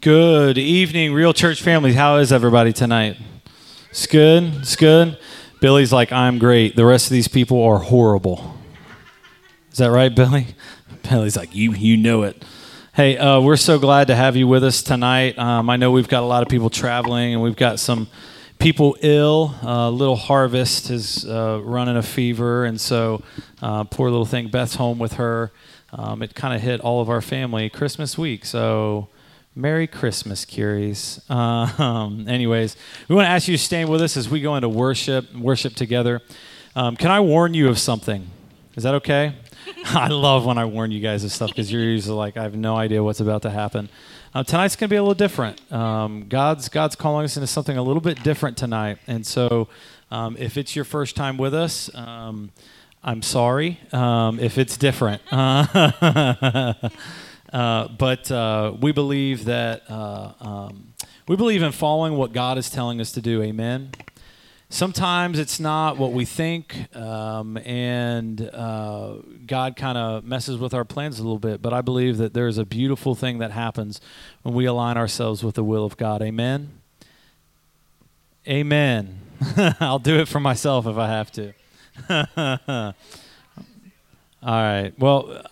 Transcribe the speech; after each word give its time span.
Good 0.00 0.58
evening, 0.58 1.12
Real 1.12 1.32
Church 1.32 1.60
family. 1.60 1.92
How 1.92 2.18
is 2.18 2.32
everybody 2.32 2.72
tonight? 2.72 3.16
It's 3.90 4.06
good. 4.06 4.44
It's 4.60 4.76
good. 4.76 5.18
Billy's 5.60 5.92
like, 5.92 6.12
I'm 6.12 6.38
great. 6.38 6.76
The 6.76 6.84
rest 6.86 7.06
of 7.06 7.10
these 7.10 7.26
people 7.26 7.62
are 7.64 7.78
horrible. 7.78 8.54
Is 9.72 9.78
that 9.78 9.90
right, 9.90 10.14
Billy? 10.14 10.54
Billy's 11.10 11.36
like, 11.36 11.54
you, 11.54 11.72
you 11.72 11.96
know 11.96 12.22
it. 12.22 12.44
Hey, 12.94 13.18
uh, 13.18 13.40
we're 13.40 13.56
so 13.56 13.78
glad 13.78 14.06
to 14.06 14.14
have 14.14 14.36
you 14.36 14.46
with 14.46 14.62
us 14.62 14.82
tonight. 14.82 15.38
Um, 15.38 15.68
I 15.68 15.76
know 15.76 15.90
we've 15.90 16.08
got 16.08 16.22
a 16.22 16.26
lot 16.26 16.42
of 16.42 16.48
people 16.48 16.70
traveling, 16.70 17.34
and 17.34 17.42
we've 17.42 17.56
got 17.56 17.80
some 17.80 18.08
people 18.58 18.96
ill. 19.02 19.54
Uh, 19.62 19.90
little 19.90 20.16
Harvest 20.16 20.90
is 20.90 21.26
uh, 21.26 21.60
running 21.64 21.96
a 21.96 22.02
fever, 22.02 22.64
and 22.64 22.80
so 22.80 23.22
uh, 23.62 23.84
poor 23.84 24.10
little 24.10 24.26
thing, 24.26 24.48
Beth's 24.48 24.76
home 24.76 24.98
with 24.98 25.14
her. 25.14 25.50
Um, 25.92 26.22
it 26.22 26.34
kind 26.34 26.54
of 26.54 26.60
hit 26.60 26.80
all 26.80 27.00
of 27.00 27.08
our 27.08 27.20
family 27.20 27.68
Christmas 27.68 28.16
week, 28.16 28.44
so 28.44 29.08
Merry 29.58 29.88
Christmas, 29.88 30.44
Curies. 30.44 31.20
Uh, 31.28 31.82
um, 31.82 32.28
anyways, 32.28 32.76
we 33.08 33.16
want 33.16 33.26
to 33.26 33.30
ask 33.30 33.48
you 33.48 33.56
to 33.56 33.62
stand 33.62 33.88
with 33.88 34.00
us 34.00 34.16
as 34.16 34.28
we 34.28 34.40
go 34.40 34.54
into 34.54 34.68
worship, 34.68 35.34
worship 35.34 35.74
together. 35.74 36.22
Um, 36.76 36.94
can 36.94 37.10
I 37.10 37.18
warn 37.18 37.54
you 37.54 37.68
of 37.68 37.76
something? 37.76 38.30
Is 38.76 38.84
that 38.84 38.94
okay? 38.94 39.34
I 39.86 40.08
love 40.10 40.46
when 40.46 40.58
I 40.58 40.64
warn 40.64 40.92
you 40.92 41.00
guys 41.00 41.24
of 41.24 41.32
stuff 41.32 41.50
because 41.50 41.72
you're 41.72 41.82
usually 41.82 42.16
like, 42.16 42.36
I 42.36 42.44
have 42.44 42.54
no 42.54 42.76
idea 42.76 43.02
what's 43.02 43.18
about 43.18 43.42
to 43.42 43.50
happen. 43.50 43.88
Uh, 44.32 44.44
tonight's 44.44 44.76
going 44.76 44.90
to 44.90 44.92
be 44.92 44.96
a 44.96 45.02
little 45.02 45.12
different. 45.12 45.72
Um, 45.72 46.28
God's 46.28 46.68
God's 46.68 46.94
calling 46.94 47.24
us 47.24 47.36
into 47.36 47.48
something 47.48 47.76
a 47.76 47.82
little 47.82 48.00
bit 48.00 48.22
different 48.22 48.56
tonight, 48.56 48.98
and 49.08 49.26
so 49.26 49.66
um, 50.12 50.36
if 50.38 50.56
it's 50.56 50.76
your 50.76 50.84
first 50.84 51.16
time 51.16 51.36
with 51.36 51.54
us. 51.54 51.92
Um, 51.96 52.52
I'm 53.02 53.22
sorry 53.22 53.78
um, 53.92 54.40
if 54.40 54.58
it's 54.58 54.76
different. 54.76 55.22
Uh, 55.30 56.74
but 57.52 58.30
uh, 58.30 58.74
we 58.80 58.92
believe 58.92 59.44
that 59.46 59.82
uh, 59.88 60.32
um, 60.40 60.94
we 61.26 61.36
believe 61.36 61.62
in 61.62 61.72
following 61.72 62.14
what 62.14 62.32
God 62.32 62.58
is 62.58 62.70
telling 62.70 63.00
us 63.00 63.12
to 63.12 63.20
do. 63.20 63.42
Amen. 63.42 63.90
Sometimes 64.70 65.38
it's 65.38 65.58
not 65.58 65.96
what 65.96 66.12
we 66.12 66.26
think, 66.26 66.94
um, 66.94 67.56
and 67.58 68.50
uh, 68.52 69.14
God 69.46 69.76
kind 69.76 69.96
of 69.96 70.24
messes 70.24 70.58
with 70.58 70.74
our 70.74 70.84
plans 70.84 71.18
a 71.18 71.22
little 71.22 71.38
bit. 71.38 71.62
But 71.62 71.72
I 71.72 71.80
believe 71.80 72.18
that 72.18 72.34
there's 72.34 72.58
a 72.58 72.66
beautiful 72.66 73.14
thing 73.14 73.38
that 73.38 73.50
happens 73.50 73.98
when 74.42 74.54
we 74.54 74.66
align 74.66 74.98
ourselves 74.98 75.42
with 75.42 75.54
the 75.54 75.64
will 75.64 75.86
of 75.86 75.96
God. 75.96 76.20
Amen. 76.20 76.80
Amen. 78.46 79.20
I'll 79.80 79.98
do 79.98 80.18
it 80.20 80.28
for 80.28 80.40
myself 80.40 80.86
if 80.86 80.98
I 80.98 81.08
have 81.08 81.32
to. 81.32 81.52
All 84.42 84.62
right. 84.62 84.92
Well, 84.98 85.46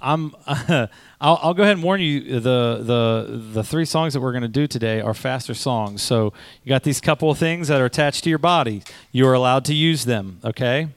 I'm. 0.00 0.34
I'll, 1.18 1.38
I'll, 1.42 1.54
go 1.54 1.62
ahead 1.62 1.76
and 1.76 1.82
warn 1.82 2.00
you. 2.00 2.40
The 2.40 2.80
the 2.82 3.40
the 3.52 3.64
three 3.64 3.84
songs 3.84 4.12
that 4.12 4.20
we're 4.20 4.32
going 4.32 4.42
to 4.42 4.48
do 4.48 4.66
today 4.66 5.00
are 5.00 5.14
faster 5.14 5.54
songs. 5.54 6.02
So 6.02 6.32
you 6.62 6.68
got 6.68 6.82
these 6.82 7.00
couple 7.00 7.30
of 7.30 7.38
things 7.38 7.68
that 7.68 7.80
are 7.80 7.86
attached 7.86 8.24
to 8.24 8.30
your 8.30 8.38
body. 8.38 8.82
You 9.12 9.26
are 9.26 9.34
allowed 9.34 9.64
to 9.66 9.74
use 9.74 10.04
them. 10.04 10.40
Okay, 10.44 10.88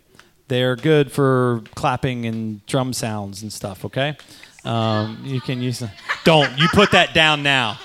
they're 0.50 0.76
good 0.76 1.12
for 1.12 1.64
clapping 1.76 2.26
and 2.26 2.66
drum 2.66 2.92
sounds 2.94 3.42
and 3.42 3.54
stuff. 3.54 3.86
Okay, 3.86 4.18
um, 4.66 5.22
you 5.24 5.40
can 5.40 5.62
use 5.62 5.80
them. 5.80 5.92
Don't 6.26 6.58
you 6.58 6.68
put 6.74 6.92
that 6.92 7.14
down 7.14 7.42
now. 7.42 7.80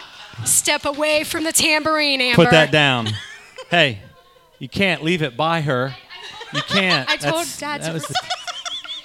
Step 0.45 0.85
away 0.85 1.23
from 1.23 1.45
the 1.45 1.53
tambourine, 1.53 2.21
Amber. 2.21 2.45
Put 2.45 2.51
that 2.51 2.73
down. 2.73 3.09
hey, 3.71 4.01
you 4.59 4.69
can't 4.69 5.05
leave 5.05 5.23
it 5.23 5.37
by 5.37 5.61
her. 5.61 5.95
You 6.53 6.63
can't. 6.63 7.09
I 7.09 7.17
told 7.17 7.47
Dad 7.59 7.83
to. 7.83 8.15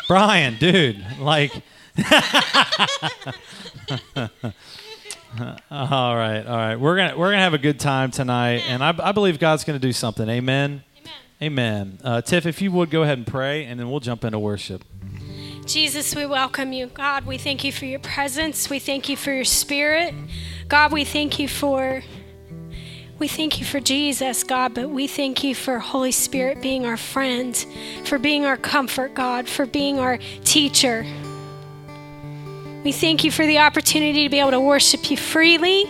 Brian, 0.07 0.57
dude, 0.57 1.05
like 1.19 1.51
all 5.71 6.15
right, 6.15 6.45
all 6.45 6.57
right. 6.57 6.75
We're 6.75 6.95
gonna 6.95 7.17
we're 7.17 7.31
gonna 7.31 7.43
have 7.43 7.53
a 7.53 7.57
good 7.57 7.79
time 7.79 8.11
tonight, 8.11 8.63
and 8.67 8.83
I, 8.83 8.93
I 9.01 9.11
believe 9.11 9.39
God's 9.39 9.63
gonna 9.63 9.79
do 9.79 9.91
something. 9.91 10.29
Amen. 10.29 10.83
Amen. 10.97 11.13
Amen. 11.41 11.99
Uh, 12.03 12.21
Tiff, 12.21 12.45
if 12.45 12.61
you 12.61 12.71
would 12.71 12.89
go 12.89 13.03
ahead 13.03 13.17
and 13.17 13.27
pray, 13.27 13.65
and 13.65 13.79
then 13.79 13.89
we'll 13.89 13.99
jump 13.99 14.23
into 14.23 14.39
worship. 14.39 14.83
Jesus, 15.65 16.15
we 16.15 16.25
welcome 16.25 16.73
you. 16.73 16.87
God, 16.87 17.25
we 17.25 17.37
thank 17.37 17.63
you 17.63 17.71
for 17.71 17.85
your 17.85 17.99
presence. 17.99 18.69
We 18.69 18.79
thank 18.79 19.07
you 19.07 19.15
for 19.15 19.31
your 19.31 19.45
spirit. 19.45 20.15
God, 20.67 20.91
we 20.91 21.03
thank 21.03 21.37
you 21.37 21.47
for 21.47 22.01
we 23.19 23.27
thank 23.27 23.59
you 23.59 23.65
for 23.65 23.81
Jesus, 23.81 24.45
God, 24.45 24.73
but 24.73 24.89
we 24.89 25.05
thank 25.05 25.43
you 25.43 25.53
for 25.53 25.77
Holy 25.77 26.13
Spirit 26.13 26.61
being 26.61 26.85
our 26.85 26.95
friend, 26.95 27.53
for 28.05 28.17
being 28.17 28.45
our 28.45 28.55
comfort, 28.55 29.13
God, 29.13 29.49
for 29.49 29.65
being 29.65 29.99
our 29.99 30.19
teacher. 30.45 31.05
We 32.83 32.93
thank 32.93 33.25
you 33.25 33.31
for 33.31 33.45
the 33.45 33.57
opportunity 33.57 34.23
to 34.23 34.29
be 34.29 34.39
able 34.39 34.51
to 34.51 34.61
worship 34.61 35.11
you 35.11 35.17
freely, 35.17 35.85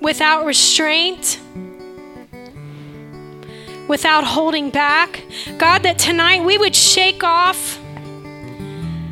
without 0.00 0.44
restraint, 0.44 1.40
without 3.88 4.22
holding 4.24 4.70
back. 4.70 5.24
God, 5.58 5.82
that 5.82 5.98
tonight 5.98 6.44
we 6.44 6.56
would 6.56 6.76
shake 6.76 7.24
off 7.24 7.80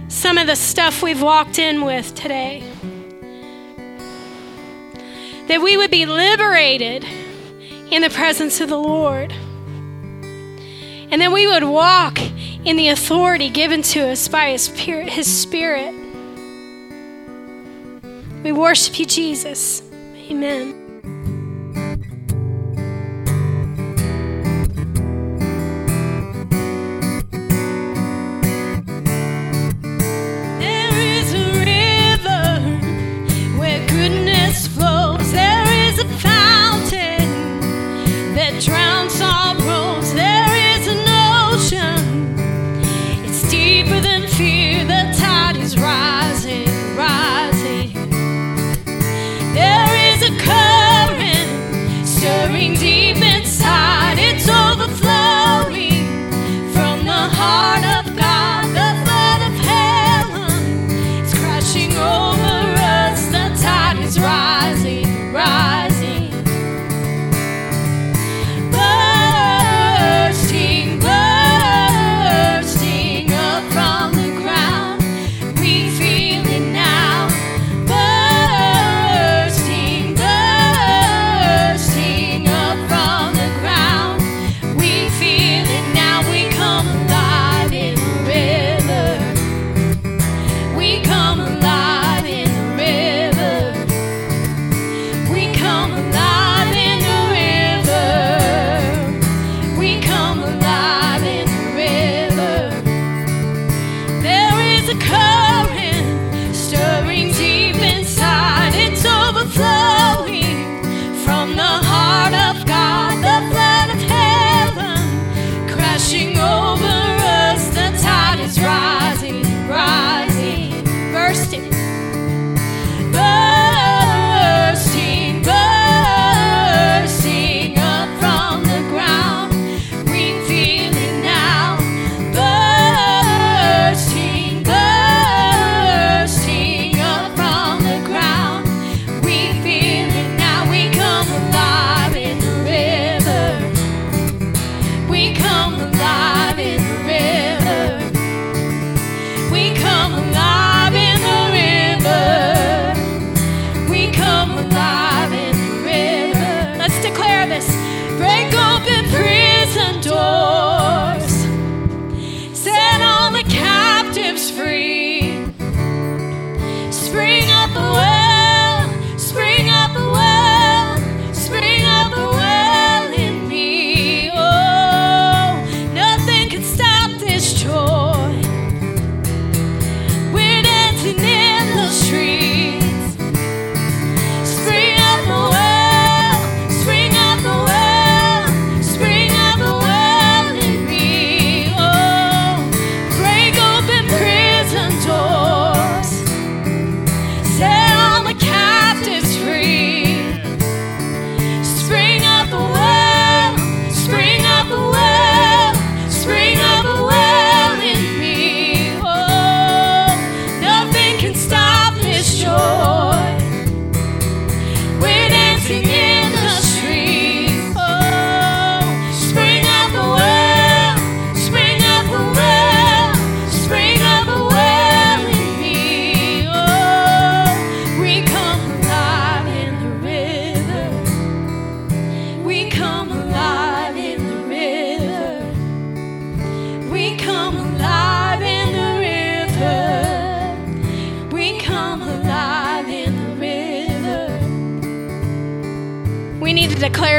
some 0.08 0.38
of 0.38 0.46
the 0.46 0.54
stuff 0.54 1.02
we've 1.02 1.20
walked 1.20 1.58
in 1.58 1.84
with 1.84 2.14
today. 2.14 2.62
That 5.48 5.60
we 5.60 5.76
would 5.76 5.90
be 5.90 6.06
liberated 6.06 7.04
in 7.90 8.02
the 8.02 8.10
presence 8.10 8.60
of 8.60 8.68
the 8.68 8.78
Lord. 8.78 9.32
And 9.32 11.20
that 11.20 11.32
we 11.32 11.48
would 11.48 11.64
walk 11.64 12.20
in 12.64 12.76
the 12.76 12.88
authority 12.88 13.50
given 13.50 13.82
to 13.82 14.08
us 14.08 14.28
by 14.28 14.50
His 14.50 15.40
Spirit. 15.40 15.99
We 18.42 18.52
worship 18.52 18.98
you, 18.98 19.04
Jesus. 19.04 19.82
Amen. 20.30 20.89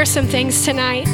Declare 0.02 0.22
some 0.22 0.30
things 0.30 0.64
tonight. 0.64 1.04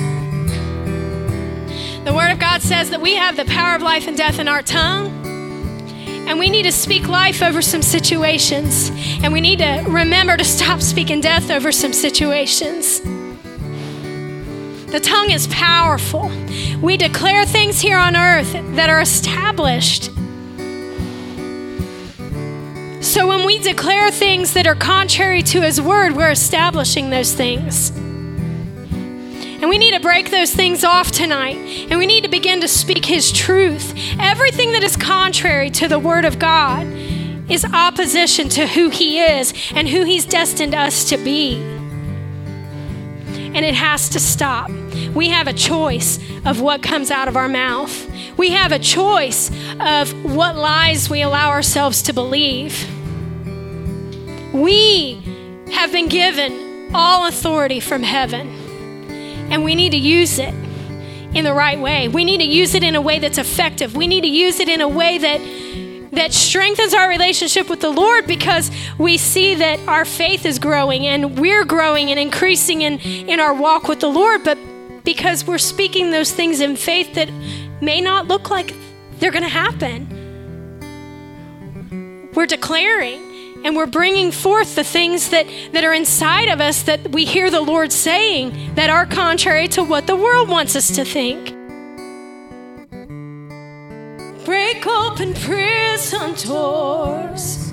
The 2.06 2.14
Word 2.14 2.30
of 2.30 2.38
God 2.38 2.62
says 2.62 2.88
that 2.88 3.02
we 3.02 3.16
have 3.16 3.36
the 3.36 3.44
power 3.44 3.76
of 3.76 3.82
life 3.82 4.08
and 4.08 4.16
death 4.16 4.38
in 4.38 4.48
our 4.48 4.62
tongue. 4.62 5.08
And 6.26 6.38
we 6.38 6.48
need 6.48 6.62
to 6.62 6.72
speak 6.72 7.06
life 7.06 7.42
over 7.42 7.60
some 7.60 7.82
situations. 7.82 8.90
And 9.22 9.30
we 9.30 9.42
need 9.42 9.58
to 9.58 9.84
remember 9.86 10.38
to 10.38 10.44
stop 10.44 10.80
speaking 10.80 11.20
death 11.20 11.50
over 11.50 11.70
some 11.70 11.92
situations. 11.92 13.00
The 14.90 15.00
tongue 15.02 15.32
is 15.32 15.48
powerful. 15.48 16.30
We 16.80 16.96
declare 16.96 17.44
things 17.44 17.82
here 17.82 17.98
on 17.98 18.16
earth 18.16 18.52
that 18.76 18.88
are 18.88 19.00
established. 19.00 20.04
So 23.04 23.26
when 23.26 23.44
we 23.44 23.58
declare 23.58 24.10
things 24.10 24.54
that 24.54 24.66
are 24.66 24.74
contrary 24.74 25.42
to 25.42 25.60
His 25.60 25.78
word, 25.78 26.16
we're 26.16 26.30
establishing 26.30 27.10
those 27.10 27.34
things. 27.34 27.92
And 29.60 29.68
we 29.68 29.78
need 29.78 29.92
to 29.92 30.00
break 30.00 30.30
those 30.30 30.52
things 30.52 30.84
off 30.84 31.10
tonight. 31.10 31.56
And 31.90 31.98
we 31.98 32.06
need 32.06 32.24
to 32.24 32.30
begin 32.30 32.60
to 32.60 32.68
speak 32.68 33.04
His 33.04 33.32
truth. 33.32 33.94
Everything 34.18 34.72
that 34.72 34.82
is 34.82 34.96
contrary 34.96 35.70
to 35.70 35.88
the 35.88 35.98
Word 35.98 36.24
of 36.24 36.38
God 36.38 36.86
is 37.50 37.64
opposition 37.64 38.48
to 38.50 38.66
who 38.66 38.88
He 38.88 39.20
is 39.20 39.52
and 39.74 39.88
who 39.88 40.04
He's 40.04 40.24
destined 40.24 40.74
us 40.74 41.08
to 41.10 41.16
be 41.16 41.78
and 43.58 43.64
it 43.64 43.74
has 43.74 44.08
to 44.10 44.20
stop. 44.20 44.70
We 45.14 45.30
have 45.30 45.48
a 45.48 45.52
choice 45.52 46.18
of 46.44 46.60
what 46.60 46.82
comes 46.82 47.10
out 47.10 47.28
of 47.28 47.36
our 47.36 47.48
mouth. 47.48 48.08
We 48.36 48.50
have 48.50 48.72
a 48.72 48.78
choice 48.78 49.50
of 49.80 50.12
what 50.24 50.54
lies 50.54 51.10
we 51.10 51.22
allow 51.22 51.48
ourselves 51.50 52.02
to 52.02 52.12
believe. 52.12 52.88
We 54.52 55.14
have 55.72 55.90
been 55.92 56.08
given 56.08 56.94
all 56.94 57.26
authority 57.26 57.80
from 57.80 58.02
heaven, 58.02 58.54
and 59.50 59.64
we 59.64 59.74
need 59.74 59.90
to 59.90 59.98
use 59.98 60.38
it 60.38 60.54
in 61.34 61.44
the 61.44 61.52
right 61.52 61.78
way. 61.78 62.08
We 62.08 62.24
need 62.24 62.38
to 62.38 62.44
use 62.44 62.74
it 62.74 62.82
in 62.82 62.94
a 62.94 63.00
way 63.00 63.18
that's 63.18 63.38
effective. 63.38 63.96
We 63.96 64.06
need 64.06 64.22
to 64.22 64.28
use 64.28 64.60
it 64.60 64.68
in 64.68 64.80
a 64.80 64.88
way 64.88 65.18
that 65.18 65.40
that 66.12 66.32
strengthens 66.32 66.94
our 66.94 67.08
relationship 67.08 67.68
with 67.68 67.80
the 67.80 67.90
Lord 67.90 68.26
because 68.26 68.70
we 68.98 69.18
see 69.18 69.54
that 69.56 69.78
our 69.86 70.04
faith 70.04 70.46
is 70.46 70.58
growing 70.58 71.06
and 71.06 71.38
we're 71.38 71.64
growing 71.64 72.10
and 72.10 72.18
increasing 72.18 72.82
in, 72.82 72.98
in 72.98 73.40
our 73.40 73.52
walk 73.52 73.88
with 73.88 74.00
the 74.00 74.08
Lord, 74.08 74.42
but 74.42 74.58
because 75.04 75.46
we're 75.46 75.58
speaking 75.58 76.10
those 76.10 76.32
things 76.32 76.60
in 76.60 76.76
faith 76.76 77.14
that 77.14 77.30
may 77.80 78.00
not 78.00 78.26
look 78.26 78.50
like 78.50 78.74
they're 79.18 79.30
going 79.30 79.44
to 79.44 79.48
happen. 79.48 80.06
We're 82.34 82.46
declaring 82.46 83.27
and 83.64 83.76
we're 83.76 83.86
bringing 83.86 84.30
forth 84.30 84.74
the 84.74 84.84
things 84.84 85.30
that, 85.30 85.46
that 85.72 85.84
are 85.84 85.92
inside 85.92 86.48
of 86.48 86.60
us 86.60 86.82
that 86.82 87.10
we 87.10 87.24
hear 87.24 87.50
the 87.50 87.60
Lord 87.60 87.92
saying 87.92 88.74
that 88.74 88.90
are 88.90 89.06
contrary 89.06 89.68
to 89.68 89.82
what 89.82 90.06
the 90.06 90.16
world 90.16 90.48
wants 90.48 90.76
us 90.76 90.94
to 90.96 91.04
think. 91.04 91.54
Break 94.44 94.86
open 94.86 95.34
prison 95.34 96.34
doors, 96.46 97.72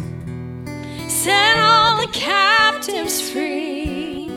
set 1.08 1.58
all 1.58 2.02
the 2.02 2.12
captives 2.12 3.30
free. 3.30 4.30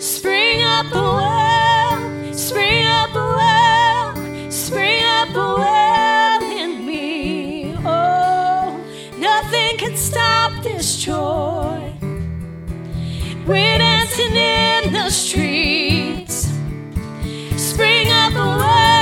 Spring 0.00 0.62
up 0.62 0.86
a 0.92 1.02
well, 1.02 2.34
spring 2.34 2.86
up 2.86 3.10
a 3.10 3.14
well, 3.14 4.50
spring 4.50 5.04
up 5.04 5.30
a 5.30 5.34
well 5.34 5.73
this 10.64 10.96
joy. 10.96 11.92
We're 13.46 13.78
dancing 13.78 14.34
in 14.34 14.92
the 14.94 15.10
streets. 15.10 16.48
Spring 17.56 18.10
up 18.10 18.32
a 18.32 18.36
well, 18.36 18.93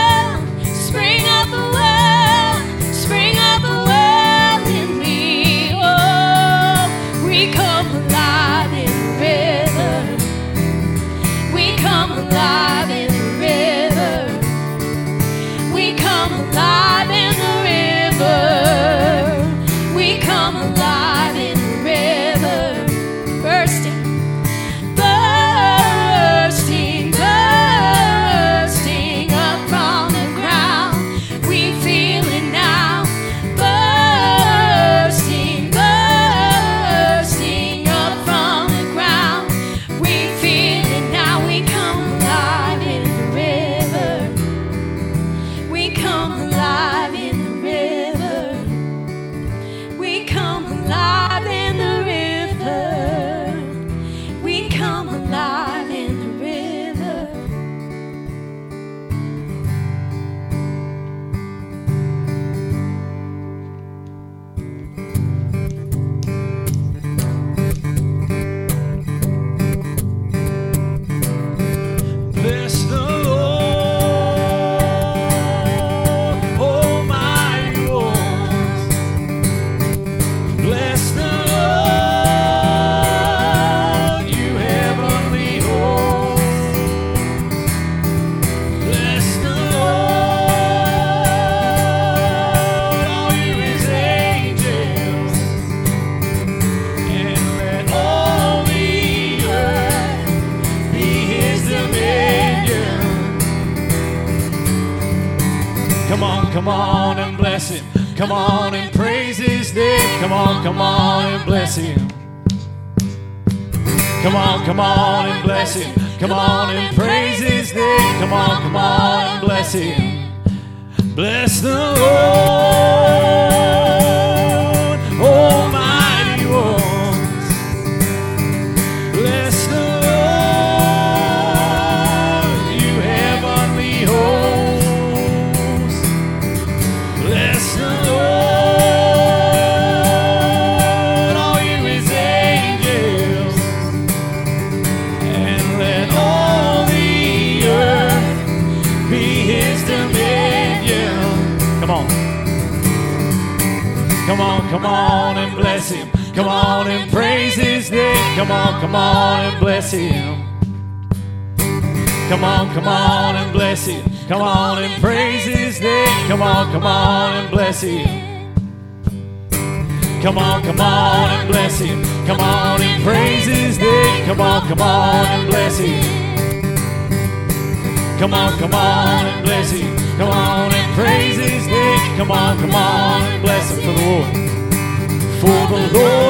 For 185.73 185.79
the 185.89 186.22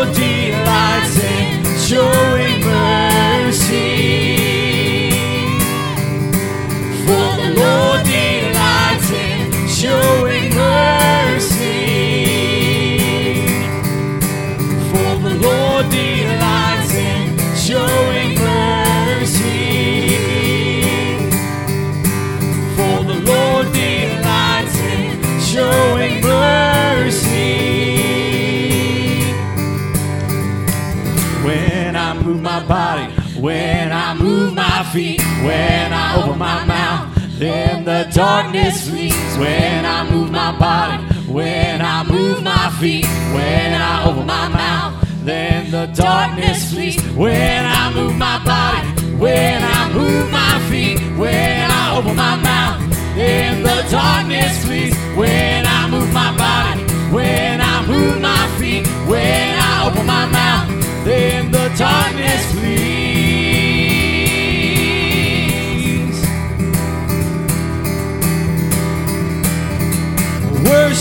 darkness 38.15 38.89
flees. 38.89 39.15
When 39.39 39.85
I 39.85 40.09
move 40.11 40.31
my 40.31 40.57
body, 40.59 41.03
when 41.31 41.81
I 41.81 42.05
move 42.05 42.43
my 42.43 42.71
feet, 42.81 43.07
when 43.35 43.75
I 43.75 44.05
open 44.09 44.27
my 44.27 44.49
mouth, 44.49 45.09
then 45.25 45.71
the 45.71 45.87
darkness 45.95 46.73
flees. 46.73 47.01
When 47.15 47.65
I 47.65 47.93
move 47.95 48.17
my 48.17 48.43
body, 48.45 48.89
when 49.17 49.63
I 49.63 49.93
move 49.93 50.31
my 50.31 50.61
feet, 50.71 50.99
when 51.17 51.71
I 51.71 51.97
open 51.97 52.17
my 52.17 52.37
mouth, 52.37 52.81
then 53.17 53.63
the 53.63 53.87
darkness 53.91 54.65
flees. 54.65 54.95
When 55.17 55.67
I 55.67 55.89
move 55.89 56.13
my 56.13 56.37
body, 56.37 56.83
when 57.15 57.61
I 57.61 57.87
move 57.87 58.21
my 58.21 58.49
feet, 58.59 58.87
when 59.09 59.59
I 59.59 59.87
open 59.87 60.07
my 60.07 60.27
mouth, 60.27 60.69
then 61.05 61.51
the 61.51 61.73
darkness 61.77 62.53
flees. 62.53 63.12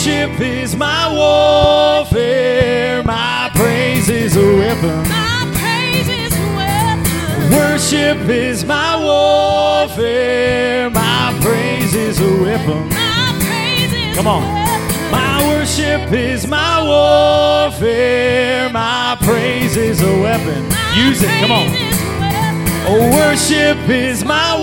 Worship 0.04 0.40
is 0.42 0.76
my 0.76 1.14
warfare, 1.14 3.04
my 3.04 3.52
praise 3.54 4.10
is 4.10 4.36
a 4.36 4.56
weapon. 4.58 5.08
My 5.08 5.48
praise 5.54 6.10
is 6.10 6.34
a 6.34 6.56
weapon. 6.56 7.52
Worship 7.56 8.28
is 8.28 8.66
my 8.66 8.96
warfare, 9.00 10.90
my 10.90 11.38
praise 11.44 11.94
is 11.94 12.20
a 12.20 12.42
weapon. 12.42 12.90
My 12.90 13.40
praise 13.46 13.94
is. 13.94 14.16
Come 14.18 14.26
on. 14.26 14.42
weapon. 14.42 15.12
My 15.12 15.48
worship 15.48 16.12
is 16.12 16.48
my 16.48 16.82
warfare, 16.84 18.72
my 18.72 19.16
praise 19.22 19.78
is 19.78 20.02
a 20.02 20.20
weapon. 20.20 20.68
My 20.70 20.96
Use 20.98 21.22
it, 21.22 21.30
come 21.40 21.52
on. 21.52 21.68
praise 21.68 21.94
is 21.94 22.02
a 22.02 22.20
weapon. 22.20 22.88
Oh, 22.88 23.12
worship 23.14 23.88
is 23.88 24.26
my 24.26 24.58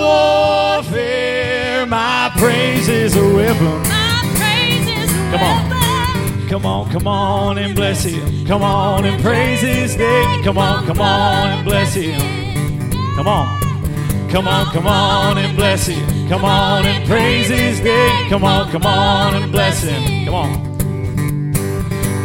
warfare, 0.83 1.87
my 1.87 2.33
praise 2.37 2.89
is 2.89 3.15
a 3.15 3.23
weapon. 3.37 3.98
Come 5.39 5.47
on. 5.47 6.49
Come 6.49 6.67
on, 6.67 6.91
come 6.91 7.07
on 7.07 7.59
and 7.59 7.77
bless 7.77 8.03
him. 8.03 8.45
Come 8.45 8.63
on 8.63 9.05
and 9.05 9.23
praise 9.23 9.61
his 9.61 9.97
name. 9.97 10.43
Come 10.43 10.59
on, 10.59 10.85
come 10.85 11.01
on 11.01 11.51
and 11.51 11.65
bless 11.65 11.95
him. 11.95 12.19
Come 13.15 13.29
on. 13.29 13.61
Come 14.31 14.49
on, 14.49 14.67
come 14.73 14.87
on 14.89 15.39
and 15.39 15.57
bless 15.57 15.87
him. 15.87 16.29
Come 16.29 16.45
on 16.45 16.85
and 16.85 17.07
praise 17.07 17.47
his 17.47 17.81
name. 17.81 18.29
Come 18.29 18.43
on, 18.43 18.69
come 18.73 18.85
on 18.85 19.37
and 19.37 19.53
bless 19.53 19.83
him. 19.83 20.25
Come 20.25 20.35
on. 20.35 20.69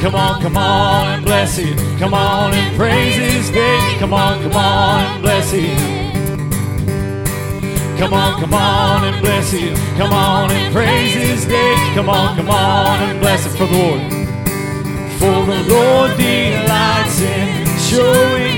Come 0.01 0.15
on, 0.15 0.41
come 0.41 0.57
on 0.57 1.07
and 1.09 1.23
bless 1.23 1.57
him. 1.57 1.77
Come 1.99 2.15
on 2.15 2.53
and 2.53 2.75
praise 2.75 3.15
his 3.15 3.51
name. 3.51 3.99
Come 3.99 4.13
on, 4.13 4.41
come 4.41 4.55
on 4.55 5.05
and 5.05 5.21
bless 5.21 5.51
him. 5.51 6.02
Come 8.03 8.15
on, 8.15 8.41
come 8.41 8.53
on 8.53 9.05
and 9.05 9.21
bless 9.21 9.51
him. 9.51 9.77
Come 9.95 10.11
on 10.11 10.51
and 10.51 10.75
praise 10.75 11.13
his 11.13 11.47
name. 11.47 11.95
Come 11.95 12.09
on, 12.09 12.35
come 12.35 12.49
on 12.49 12.99
and 13.01 13.21
bless 13.21 13.45
him 13.45 13.53
for 13.53 13.65
the 13.65 13.77
Lord. 13.79 14.01
For 15.19 15.45
the 15.45 15.63
Lord 15.73 16.17
delights 16.17 17.21
in 17.21 17.65
showing 17.79 18.52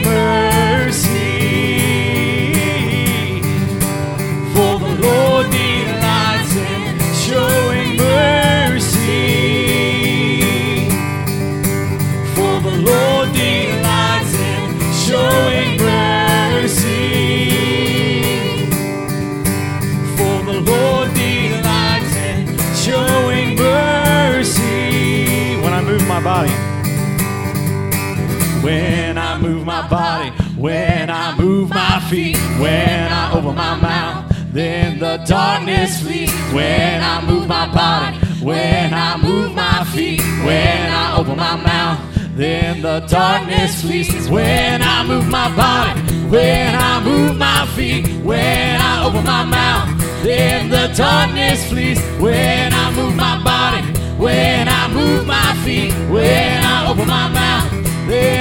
when 28.66 29.16
I 29.20 29.38
move 29.38 29.64
my 29.64 29.88
body, 29.88 30.32
when 30.58 31.12
I 31.12 31.38
move 31.38 31.70
my 31.70 32.00
feet, 32.10 32.36
when 32.60 33.12
I 33.12 33.32
open 33.32 33.54
my 33.54 33.76
mouth, 33.76 34.36
then 34.52 34.98
the 34.98 35.18
darkness 35.28 36.02
flees. 36.02 36.32
When 36.52 37.04
I 37.04 37.24
move 37.24 37.48
my 37.48 37.68
body, 37.72 38.18
when 38.44 38.92
I 38.92 39.18
move 39.18 39.54
my 39.54 39.84
feet, 39.94 40.20
when 40.44 40.90
I 40.92 41.16
open 41.16 41.38
my 41.38 41.56
mouth, 41.58 42.00
then 42.36 42.82
the 42.82 43.02
darkness 43.02 43.82
flees. 43.82 44.28
When 44.30 44.82
I 44.82 45.06
move 45.06 45.28
my 45.28 45.56
body, 45.56 46.02
when 46.30 46.74
I 46.74 47.04
move 47.04 47.38
my 47.38 47.68
feet, 47.76 48.08
when 48.24 48.82
I 48.82 49.06
open 49.06 49.24
my 49.26 49.44
mouth, 49.44 50.24
then 50.24 50.72
the 50.72 50.92
darkness 50.98 51.70
flees. 51.70 52.00
When 52.20 52.74
I 52.74 52.92
move 52.96 53.16
my 53.16 53.38
body, 53.44 53.84
when 54.18 54.68
I 54.68 54.88
move 54.88 55.28
my 55.28 55.54
feet, 55.64 55.94
when 56.10 56.64
I 56.64 56.90
open 56.90 57.08
my 57.08 57.30
mouth, 57.30 57.85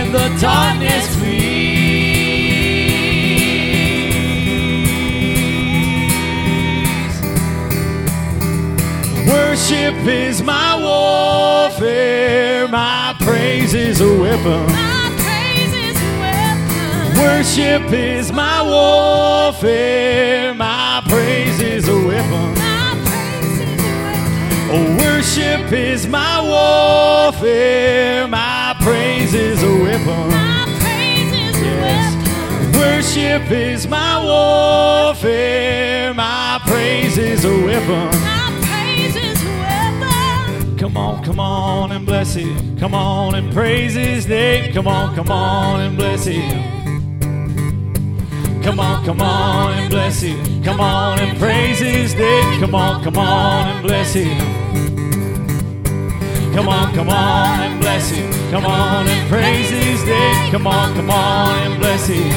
then 0.05 0.13
the 0.13 0.41
darkness 0.41 1.17
flees. 1.17 1.65
Worship 9.29 9.95
is 10.07 10.43
my 10.43 10.77
warfare, 10.77 12.69
my 12.69 13.15
praise 13.21 13.75
is 13.75 14.01
a 14.01 14.19
weapon. 14.21 14.67
My 14.67 15.13
praise 15.19 15.73
is 15.73 15.97
a 16.03 16.19
weapon. 16.21 17.19
Worship 17.19 17.93
is 17.93 18.33
my 18.33 18.63
warfare, 18.63 20.55
my 20.55 21.03
praise 21.07 21.61
is 21.61 21.89
a 21.89 22.07
weapon. 22.07 22.64
Oh, 24.77 24.97
worship 24.99 25.73
is 25.73 26.07
my 26.07 26.41
warfare, 26.43 28.27
my 28.27 28.75
praise 28.81 29.33
is 29.33 29.63
a 29.63 29.73
weapon. 29.85 30.29
My 30.31 30.67
praise 30.81 31.33
is 31.33 31.57
a 31.63 31.65
Yes. 31.65 32.15
weapon. 32.15 32.81
Worship 32.81 33.51
is 33.53 33.87
my 33.87 34.13
warfare, 34.25 36.13
my 36.15 36.61
praise 36.67 37.17
is 37.19 37.45
a 37.45 37.57
weapon. 37.67 38.11
My 38.21 38.53
praise 38.67 39.15
is 39.17 39.41
a 39.45 39.55
weapon. 39.65 40.77
Come 40.77 40.97
on, 40.97 41.23
come 41.25 41.39
on 41.39 41.93
and 41.93 42.05
bless 42.05 42.35
him. 42.35 42.77
Come 42.79 42.95
on 42.95 43.37
and 43.37 43.53
praise 43.53 43.95
his 43.95 44.27
name. 44.27 44.73
Come 44.73 44.89
on, 44.89 45.15
come 45.15 45.31
on 45.31 45.81
and 45.83 45.97
bless 45.97 46.25
him. 46.25 46.84
Come 48.65 48.81
on, 48.81 49.05
come 49.05 49.21
on 49.21 49.73
and 49.75 49.91
bless 49.91 50.23
him. 50.23 50.63
Come 50.63 50.81
on 50.81 51.19
and 51.19 51.39
praise 51.39 51.81
his 51.81 52.15
name. 52.15 52.61
Come 52.61 52.75
on, 52.75 53.05
come 53.05 53.19
on 53.19 53.69
and 53.69 53.87
bless 53.87 54.15
him. 54.15 54.39
Come 56.55 56.69
on, 56.71 56.95
come 56.95 57.11
on 57.11 57.61
and 57.61 57.79
bless 57.79 58.09
him. 58.09 58.33
Come 58.51 58.65
on 58.65 59.07
and 59.07 59.29
praise 59.29 59.69
his 59.69 60.03
name. 60.07 60.51
Come 60.51 60.67
on, 60.67 60.95
come 60.95 61.11
on 61.11 61.59
and 61.59 61.79
bless 61.79 62.07
him. 62.07 62.31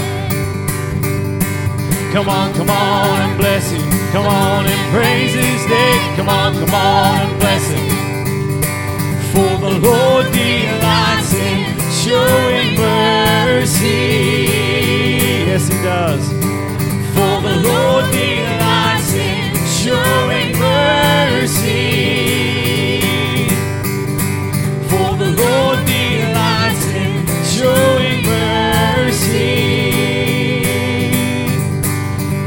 Come 2.12 2.28
on, 2.28 2.54
come 2.56 2.70
on 2.70 3.22
and 3.22 3.38
bless 3.38 3.72
him. 3.72 3.90
Come 4.12 4.26
on 4.26 4.66
and 4.66 4.94
praise 4.94 5.34
his 5.34 5.66
name. 5.70 6.16
Come 6.18 6.28
on, 6.28 6.56
come 6.56 6.76
on 6.76 7.22
and 7.22 7.40
bless 7.40 7.70
him. 7.70 7.88
For 9.32 9.58
the 9.62 9.80
Lord 9.80 10.26
delights 10.34 11.34
in 11.34 11.74
showing 11.90 12.76
mercy 12.76 14.67
yes, 15.58 15.68
He 15.70 15.78
does. 15.84 16.28
For 17.16 17.42
the 17.42 17.56
Lord 17.70 18.06
delights 18.12 19.14
in 19.14 19.56
showing 19.82 20.52
mercy. 20.60 21.82
For 24.90 25.18
the 25.18 25.32
Lord 25.44 25.80
delights 25.86 26.86
in 27.02 27.26
showing 27.56 28.20
mercy. 28.26 29.56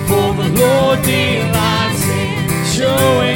For 0.08 0.28
the 0.40 0.48
Lord 0.62 0.98
delights 1.02 2.04
in 2.20 2.30
showing 2.76 3.29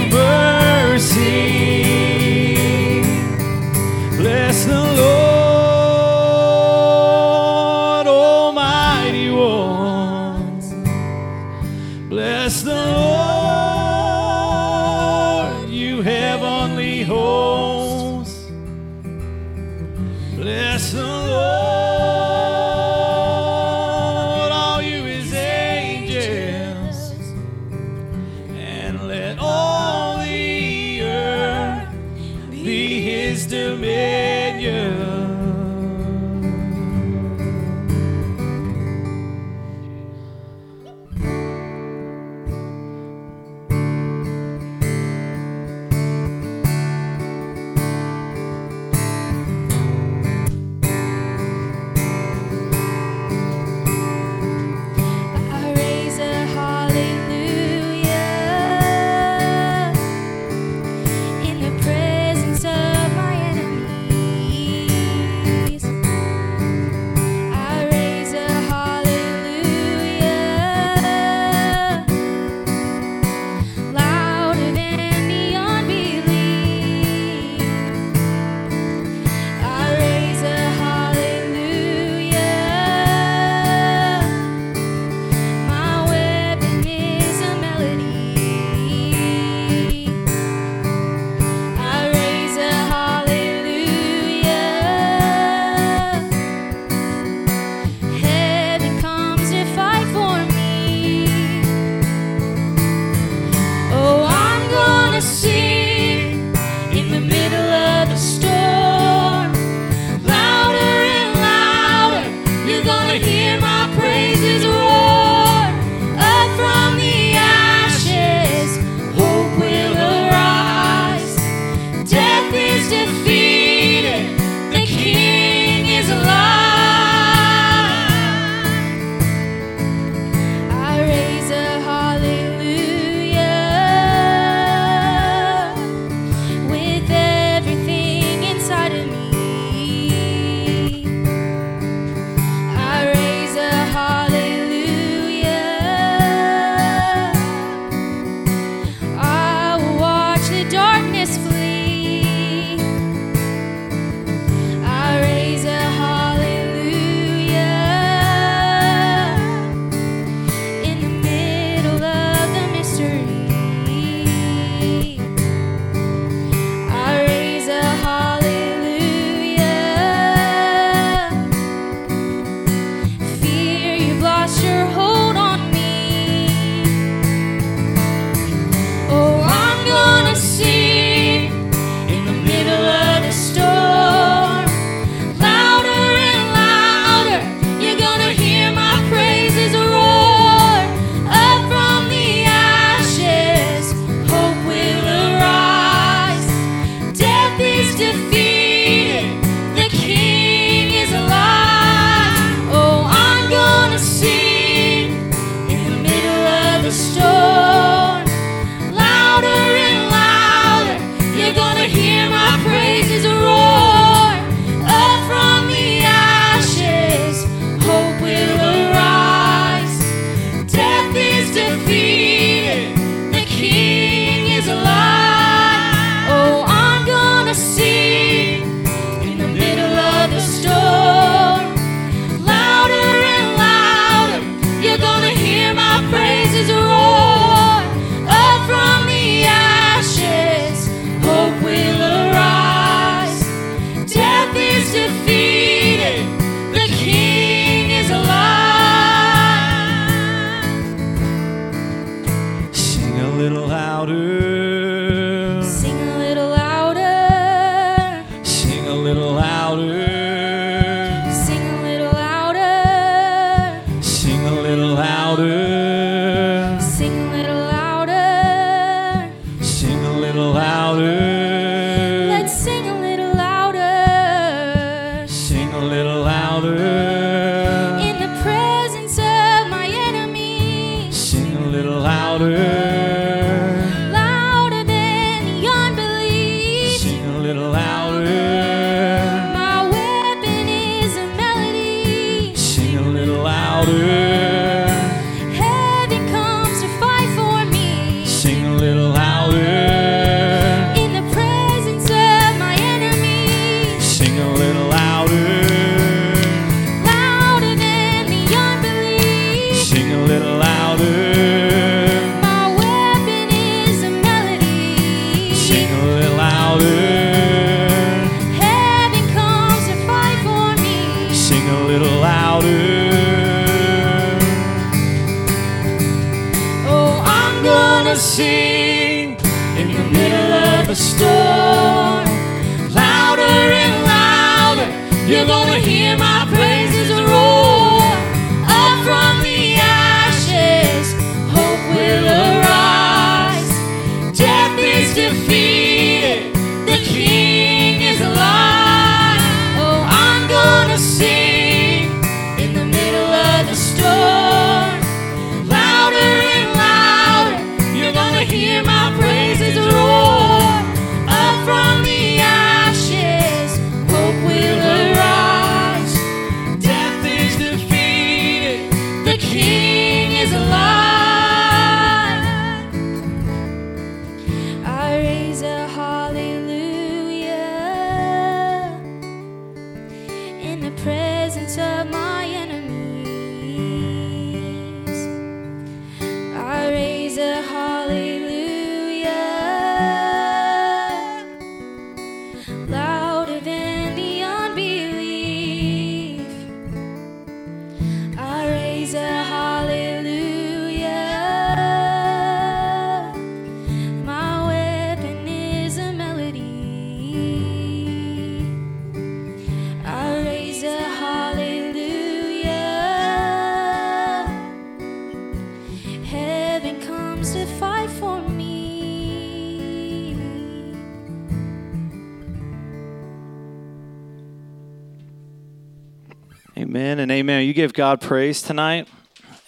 Amen 426.76 427.20
and 427.20 427.30
amen. 427.30 427.64
You 427.66 427.72
give 427.72 427.92
God 427.92 428.20
praise 428.20 428.60
tonight. 428.60 429.06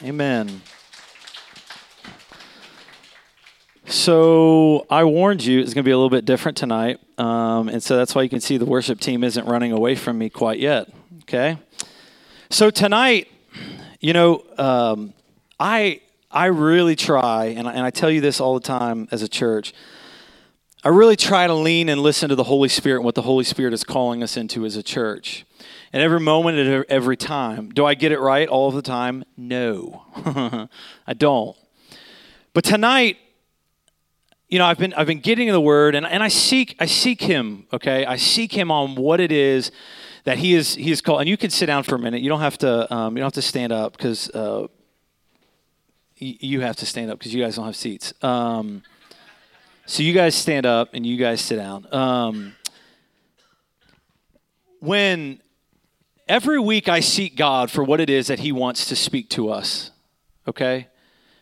Amen. 0.03 0.61
So 3.85 4.85
I 4.91 5.05
warned 5.05 5.45
you 5.45 5.61
it's 5.61 5.73
going 5.73 5.85
to 5.85 5.89
be 5.89 5.93
a 5.93 5.97
little 5.97 6.11
bit 6.11 6.25
different 6.25 6.57
tonight, 6.57 6.99
um, 7.17 7.69
and 7.69 7.81
so 7.81 7.97
that's 7.97 8.13
why 8.17 8.23
you 8.23 8.29
can 8.29 8.41
see 8.41 8.57
the 8.57 8.65
worship 8.65 8.99
team 8.99 9.23
isn't 9.23 9.47
running 9.47 9.71
away 9.71 9.95
from 9.95 10.19
me 10.19 10.29
quite 10.29 10.59
yet. 10.59 10.89
Okay. 11.23 11.59
So 12.51 12.71
tonight, 12.71 13.29
you 14.01 14.13
know, 14.13 14.43
um, 14.59 15.15
I 15.61 16.01
I 16.29 16.47
really 16.47 16.97
try, 16.97 17.55
and 17.57 17.69
I, 17.69 17.73
and 17.75 17.83
I 17.83 17.91
tell 17.91 18.11
you 18.11 18.21
this 18.21 18.41
all 18.41 18.55
the 18.55 18.67
time 18.67 19.07
as 19.13 19.23
a 19.23 19.29
church. 19.29 19.73
I 20.83 20.89
really 20.89 21.17
try 21.17 21.47
to 21.47 21.55
lean 21.55 21.89
and 21.89 22.01
listen 22.01 22.31
to 22.31 22.35
the 22.35 22.45
Holy 22.45 22.69
Spirit 22.69 22.97
and 22.97 23.05
what 23.05 23.15
the 23.15 23.23
Holy 23.23 23.45
Spirit 23.45 23.75
is 23.75 23.85
calling 23.85 24.25
us 24.25 24.37
into 24.37 24.67
as 24.67 24.75
a 24.75 24.83
church. 24.83 25.45
And 25.93 26.03
every 26.03 26.21
moment 26.21 26.59
and 26.59 26.85
every 26.89 27.17
time. 27.17 27.71
Do 27.71 27.87
I 27.87 27.95
get 27.95 28.13
it 28.13 28.19
right 28.19 28.49
all 28.49 28.69
of 28.69 28.75
the 28.75 28.83
time? 28.83 29.25
No, 29.37 30.05
I 31.07 31.15
don't. 31.15 31.57
But 32.53 32.65
tonight, 32.65 33.19
you 34.49 34.59
know, 34.59 34.67
I've 34.67 34.79
been 34.79 34.95
I've 34.95 35.07
been 35.07 35.21
getting 35.21 35.49
in 35.49 35.53
the 35.53 35.61
Word, 35.61 35.95
and, 35.95 36.07
and 36.07 36.23
I 36.23 36.29
seek 36.29 36.77
I 36.81 36.87
seek 36.87 37.23
Him. 37.23 37.67
Okay, 37.73 38.05
I 38.05 38.17
seek 38.17 38.53
Him 38.53 38.71
on 38.71 38.95
what 38.95 39.21
it 39.21 39.33
is 39.33 39.71
that 40.25 40.39
He 40.39 40.55
is 40.55 40.75
He 40.75 40.91
is 40.91 41.01
called. 41.01 41.21
And 41.21 41.29
you 41.29 41.37
can 41.37 41.51
sit 41.51 41.67
down 41.67 41.83
for 41.83 41.95
a 41.97 41.99
minute. 41.99 42.23
You 42.23 42.29
don't 42.29 42.41
have 42.41 42.59
to 42.59 42.93
um, 42.95 43.17
you 43.17 43.21
don't 43.21 43.27
have 43.27 43.33
to 43.35 43.43
stand 43.43 43.73
up 43.73 43.97
because 43.97 44.31
uh, 44.31 44.67
y- 46.21 46.39
you 46.41 46.61
have 46.61 46.77
to 46.77 46.87
stand 46.87 47.11
up 47.11 47.19
because 47.19 47.35
you 47.35 47.43
guys 47.43 47.57
don't 47.57 47.67
have 47.67 47.77
seats. 47.77 48.13
Um, 48.23 48.83
so 49.87 50.03
you 50.03 50.13
guys 50.13 50.35
stand 50.35 50.67
up 50.67 50.91
and 50.95 51.07
you 51.07 51.17
guys 51.17 51.41
sit 51.41 51.57
down. 51.57 51.87
Um, 51.93 52.55
when 54.81 55.41
every 56.29 56.59
week 56.59 56.89
I 56.89 57.01
seek 57.01 57.37
God 57.37 57.71
for 57.71 57.85
what 57.85 58.01
it 58.01 58.11
is 58.11 58.27
that 58.27 58.41
He 58.41 58.53
wants 58.53 58.87
to 58.87 58.97
speak 58.97 59.29
to 59.31 59.51
us, 59.51 59.91
okay? 60.47 60.89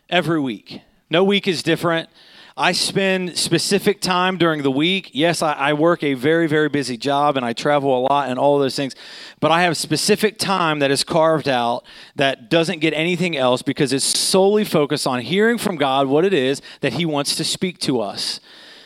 Every 0.09 0.39
week. 0.39 0.81
No 1.09 1.23
week 1.23 1.47
is 1.47 1.63
different. 1.63 2.09
I 2.57 2.71
spend 2.71 3.37
specific 3.37 3.99
time 3.99 4.37
during 4.37 4.63
the 4.63 4.71
week. 4.71 5.11
Yes, 5.11 5.41
I, 5.41 5.51
I 5.51 5.73
work 5.73 6.03
a 6.03 6.13
very, 6.13 6.47
very 6.47 6.69
busy 6.69 6.95
job 6.95 7.35
and 7.35 7.45
I 7.45 7.51
travel 7.51 7.97
a 7.97 8.01
lot 8.07 8.29
and 8.29 8.39
all 8.39 8.59
those 8.59 8.77
things, 8.77 8.95
but 9.41 9.51
I 9.51 9.63
have 9.63 9.75
specific 9.75 10.37
time 10.37 10.79
that 10.79 10.89
is 10.89 11.03
carved 11.03 11.49
out 11.49 11.83
that 12.15 12.49
doesn't 12.49 12.79
get 12.79 12.93
anything 12.93 13.35
else 13.35 13.61
because 13.61 13.91
it's 13.91 14.05
solely 14.05 14.63
focused 14.63 15.05
on 15.05 15.19
hearing 15.19 15.57
from 15.57 15.75
God 15.75 16.07
what 16.07 16.23
it 16.23 16.33
is 16.33 16.61
that 16.79 16.93
He 16.93 17.05
wants 17.05 17.35
to 17.35 17.43
speak 17.43 17.77
to 17.79 17.99
us 17.99 18.39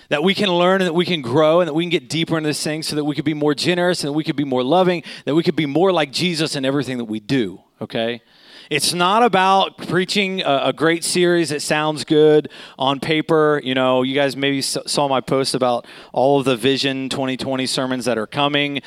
that 0.09 0.23
we 0.23 0.33
can 0.33 0.49
learn 0.49 0.81
and 0.81 0.87
that 0.87 0.93
we 0.93 1.05
can 1.05 1.21
grow 1.21 1.61
and 1.61 1.67
that 1.67 1.73
we 1.73 1.83
can 1.83 1.89
get 1.89 2.09
deeper 2.09 2.37
into 2.37 2.49
this 2.49 2.63
thing 2.63 2.83
so 2.83 2.95
that 2.95 3.05
we 3.05 3.15
could 3.15 3.25
be 3.25 3.33
more 3.33 3.55
generous 3.55 4.03
and 4.03 4.09
that 4.09 4.13
we 4.13 4.23
could 4.23 4.35
be 4.35 4.43
more 4.43 4.63
loving, 4.63 5.03
that 5.25 5.35
we 5.35 5.43
could 5.43 5.55
be 5.55 5.65
more 5.65 5.91
like 5.91 6.11
Jesus 6.11 6.55
in 6.55 6.65
everything 6.65 6.97
that 6.97 7.05
we 7.05 7.19
do, 7.19 7.61
okay? 7.79 8.21
It's 8.69 8.93
not 8.93 9.23
about 9.23 9.77
preaching 9.77 10.41
a, 10.41 10.65
a 10.65 10.73
great 10.73 11.03
series 11.03 11.49
that 11.49 11.61
sounds 11.61 12.03
good 12.03 12.51
on 12.77 12.99
paper. 12.99 13.59
You 13.63 13.73
know, 13.73 14.03
you 14.03 14.13
guys 14.13 14.35
maybe 14.35 14.61
saw 14.61 15.07
my 15.07 15.21
post 15.21 15.55
about 15.55 15.87
all 16.13 16.39
of 16.39 16.45
the 16.45 16.55
Vision 16.55 17.09
2020 17.09 17.65
sermons 17.65 18.05
that 18.05 18.19
are 18.19 18.27
coming. 18.27 18.81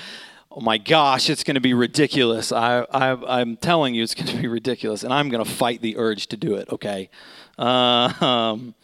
Oh 0.53 0.61
my 0.61 0.79
gosh, 0.79 1.29
it's 1.29 1.43
going 1.43 1.57
to 1.57 1.61
be 1.61 1.75
ridiculous. 1.75 2.53
I, 2.53 2.87
I, 2.93 3.41
I'm 3.41 3.57
telling 3.57 3.95
you, 3.95 4.05
it's 4.05 4.15
going 4.15 4.29
to 4.29 4.37
be 4.37 4.47
ridiculous. 4.47 5.03
And 5.03 5.13
I'm 5.13 5.31
going 5.31 5.45
to 5.45 5.51
fight 5.51 5.83
the 5.83 5.97
urge 5.97 6.29
to 6.29 6.37
do 6.37 6.55
it, 6.55 6.69
okay? 6.69 7.11
Uh, 7.59 8.13
um, 8.21 8.75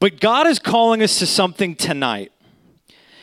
but 0.00 0.20
God 0.20 0.46
is 0.46 0.58
calling 0.58 1.02
us 1.02 1.18
to 1.18 1.26
something 1.26 1.74
tonight. 1.74 2.32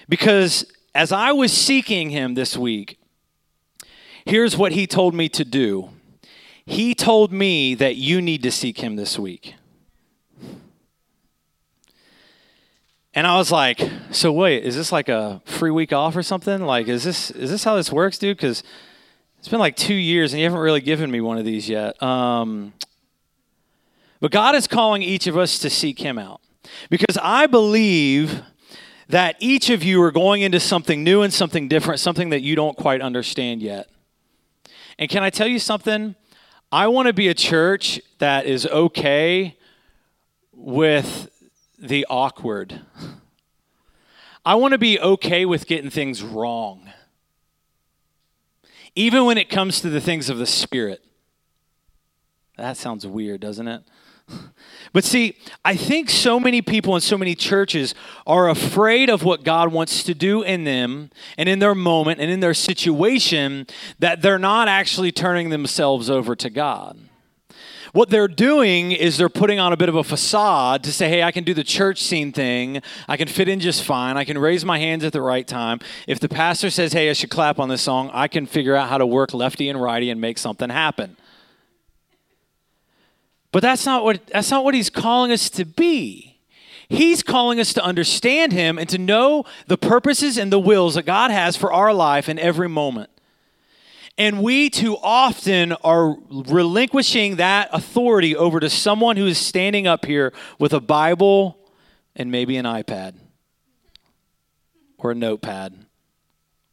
Because 0.08 0.72
as 0.94 1.12
I 1.12 1.32
was 1.32 1.52
seeking 1.52 2.10
Him 2.10 2.36
this 2.36 2.58
week, 2.58 3.00
here's 4.26 4.58
what 4.58 4.74
He 4.74 4.88
told 4.88 5.14
me 5.14 5.30
to 5.30 5.46
do. 5.46 5.90
He 6.66 6.96
told 6.96 7.32
me 7.32 7.76
that 7.76 7.96
you 7.96 8.22
need 8.22 8.44
to 8.44 8.52
seek 8.52 8.80
Him 8.80 8.96
this 8.96 9.20
week. 9.20 9.56
And 13.14 13.26
I 13.26 13.38
was 13.38 13.50
like, 13.50 13.82
so 14.12 14.32
wait, 14.34 14.66
is 14.66 14.76
this 14.76 14.92
like 14.92 15.08
a 15.08 15.42
free 15.46 15.72
week 15.72 15.94
off 15.94 16.18
or 16.18 16.24
something? 16.24 16.62
Like, 16.62 16.90
is 16.90 17.04
this 17.04 17.32
is 17.32 17.50
this 17.50 17.64
how 17.64 17.78
this 17.78 17.90
works, 17.92 18.18
dude? 18.18 18.36
Because 18.36 18.62
it's 19.40 19.48
been 19.48 19.60
like 19.60 19.78
two 19.78 19.94
years 19.94 20.34
and 20.34 20.40
you 20.40 20.46
haven't 20.46 20.60
really 20.60 20.82
given 20.82 21.10
me 21.10 21.22
one 21.22 21.38
of 21.38 21.46
these 21.46 21.70
yet. 21.70 22.02
Um, 22.04 22.74
but 24.20 24.32
God 24.32 24.54
is 24.54 24.68
calling 24.68 25.02
each 25.02 25.28
of 25.28 25.38
us 25.38 25.60
to 25.60 25.70
seek 25.70 26.00
Him 26.00 26.20
out. 26.20 26.42
Because 26.90 27.18
I 27.22 27.48
believe 27.48 28.42
that 29.08 29.36
each 29.40 29.70
of 29.70 29.84
you 29.84 30.02
are 30.02 30.12
going 30.12 30.42
into 30.42 30.60
something 30.60 31.04
new 31.04 31.22
and 31.22 31.34
something 31.34 31.68
different, 31.68 32.00
something 32.00 32.30
that 32.30 32.42
you 32.42 32.56
don't 32.56 32.76
quite 32.76 33.02
understand 33.02 33.62
yet. 33.62 33.90
And 34.98 35.10
can 35.10 35.24
I 35.24 35.30
tell 35.30 35.48
you 35.48 35.60
something? 35.60 36.16
I 36.72 36.88
want 36.88 37.08
to 37.08 37.14
be 37.14 37.28
a 37.28 37.34
church 37.34 38.02
that 38.20 38.46
is 38.46 38.66
okay 38.66 39.58
with 40.52 41.30
the 41.78 42.06
awkward. 42.10 42.82
I 44.46 44.56
want 44.56 44.72
to 44.74 44.78
be 44.78 45.00
okay 45.00 45.46
with 45.46 45.68
getting 45.68 45.90
things 45.90 46.22
wrong, 46.22 46.90
even 48.96 49.26
when 49.26 49.38
it 49.38 49.50
comes 49.50 49.82
to 49.82 49.90
the 49.90 50.02
things 50.02 50.30
of 50.30 50.38
the 50.38 50.46
Spirit. 50.46 51.04
That 52.58 52.78
sounds 52.78 53.06
weird, 53.06 53.42
doesn't 53.42 53.68
it? 53.68 53.84
But 54.96 55.04
see, 55.04 55.36
I 55.66 55.76
think 55.76 56.10
so 56.10 56.40
many 56.40 56.62
people 56.62 56.96
in 56.96 57.02
so 57.02 57.18
many 57.18 57.36
churches 57.36 57.94
are 58.26 58.48
afraid 58.48 59.10
of 59.10 59.26
what 59.26 59.44
God 59.44 59.74
wants 59.74 60.04
to 60.04 60.14
do 60.14 60.42
in 60.42 60.64
them 60.64 61.10
and 61.38 61.50
in 61.50 61.60
their 61.60 61.76
moment 61.76 62.22
and 62.22 62.32
in 62.32 62.40
their 62.40 62.54
situation 62.54 63.68
that 64.00 64.22
they're 64.22 64.40
not 64.40 64.70
actually 64.70 65.12
turning 65.12 65.50
themselves 65.50 66.10
over 66.10 66.34
to 66.38 66.50
God. 66.50 66.98
What 67.92 68.10
they're 68.10 68.30
doing 68.30 68.94
is 68.94 69.18
they're 69.18 69.28
putting 69.28 69.60
on 69.60 69.74
a 69.74 69.78
bit 69.78 69.90
of 69.90 69.96
a 69.96 70.04
facade 70.04 70.86
to 70.86 70.94
say, 70.94 71.10
hey, 71.10 71.24
I 71.24 71.34
can 71.34 71.44
do 71.44 71.54
the 71.54 71.66
church 71.66 72.02
scene 72.02 72.32
thing. 72.32 72.82
I 73.10 73.18
can 73.18 73.28
fit 73.28 73.50
in 73.50 73.60
just 73.60 73.84
fine. 73.84 74.16
I 74.16 74.24
can 74.24 74.38
raise 74.38 74.64
my 74.64 74.80
hands 74.80 75.04
at 75.04 75.12
the 75.12 75.22
right 75.22 75.46
time. 75.46 75.80
If 76.08 76.22
the 76.22 76.30
pastor 76.30 76.70
says, 76.70 76.94
hey, 76.94 77.10
I 77.10 77.14
should 77.14 77.30
clap 77.30 77.60
on 77.60 77.68
this 77.68 77.82
song, 77.82 78.12
I 78.14 78.30
can 78.30 78.46
figure 78.46 78.78
out 78.78 78.88
how 78.88 78.98
to 78.98 79.06
work 79.06 79.34
lefty 79.34 79.68
and 79.68 79.82
righty 79.82 80.10
and 80.10 80.22
make 80.22 80.38
something 80.38 80.70
happen. 80.70 81.18
But 83.56 83.62
that's 83.62 83.86
not 83.86 84.04
what 84.04 84.28
that's 84.28 84.52
not 84.52 84.66
what 84.66 84.74
he's 84.74 84.90
calling 84.90 85.32
us 85.32 85.50
to 85.52 85.64
be. 85.64 86.42
He's 86.90 87.24
calling 87.24 87.58
us 87.58 87.72
to 87.76 87.82
understand 87.82 88.52
him 88.52 88.78
and 88.78 88.90
to 88.90 88.98
know 88.98 89.46
the 89.68 89.78
purposes 89.78 90.38
and 90.38 90.52
the 90.52 90.60
wills 90.60 90.96
that 90.96 91.06
God 91.06 91.32
has 91.32 91.56
for 91.56 91.72
our 91.72 91.94
life 91.94 92.28
in 92.28 92.38
every 92.38 92.68
moment. 92.68 93.10
And 94.18 94.44
we 94.44 94.70
too 94.70 94.98
often 94.98 95.72
are 95.86 96.18
relinquishing 96.30 97.38
that 97.38 97.70
authority 97.72 98.36
over 98.36 98.60
to 98.60 98.70
someone 98.70 99.16
who 99.16 99.26
is 99.26 99.38
standing 99.38 99.88
up 99.88 100.04
here 100.04 100.34
with 100.60 100.74
a 100.74 100.82
Bible 100.82 101.58
and 102.14 102.30
maybe 102.30 102.58
an 102.58 102.66
iPad 102.66 103.16
or 104.98 105.12
a 105.12 105.16
notepad 105.16 105.86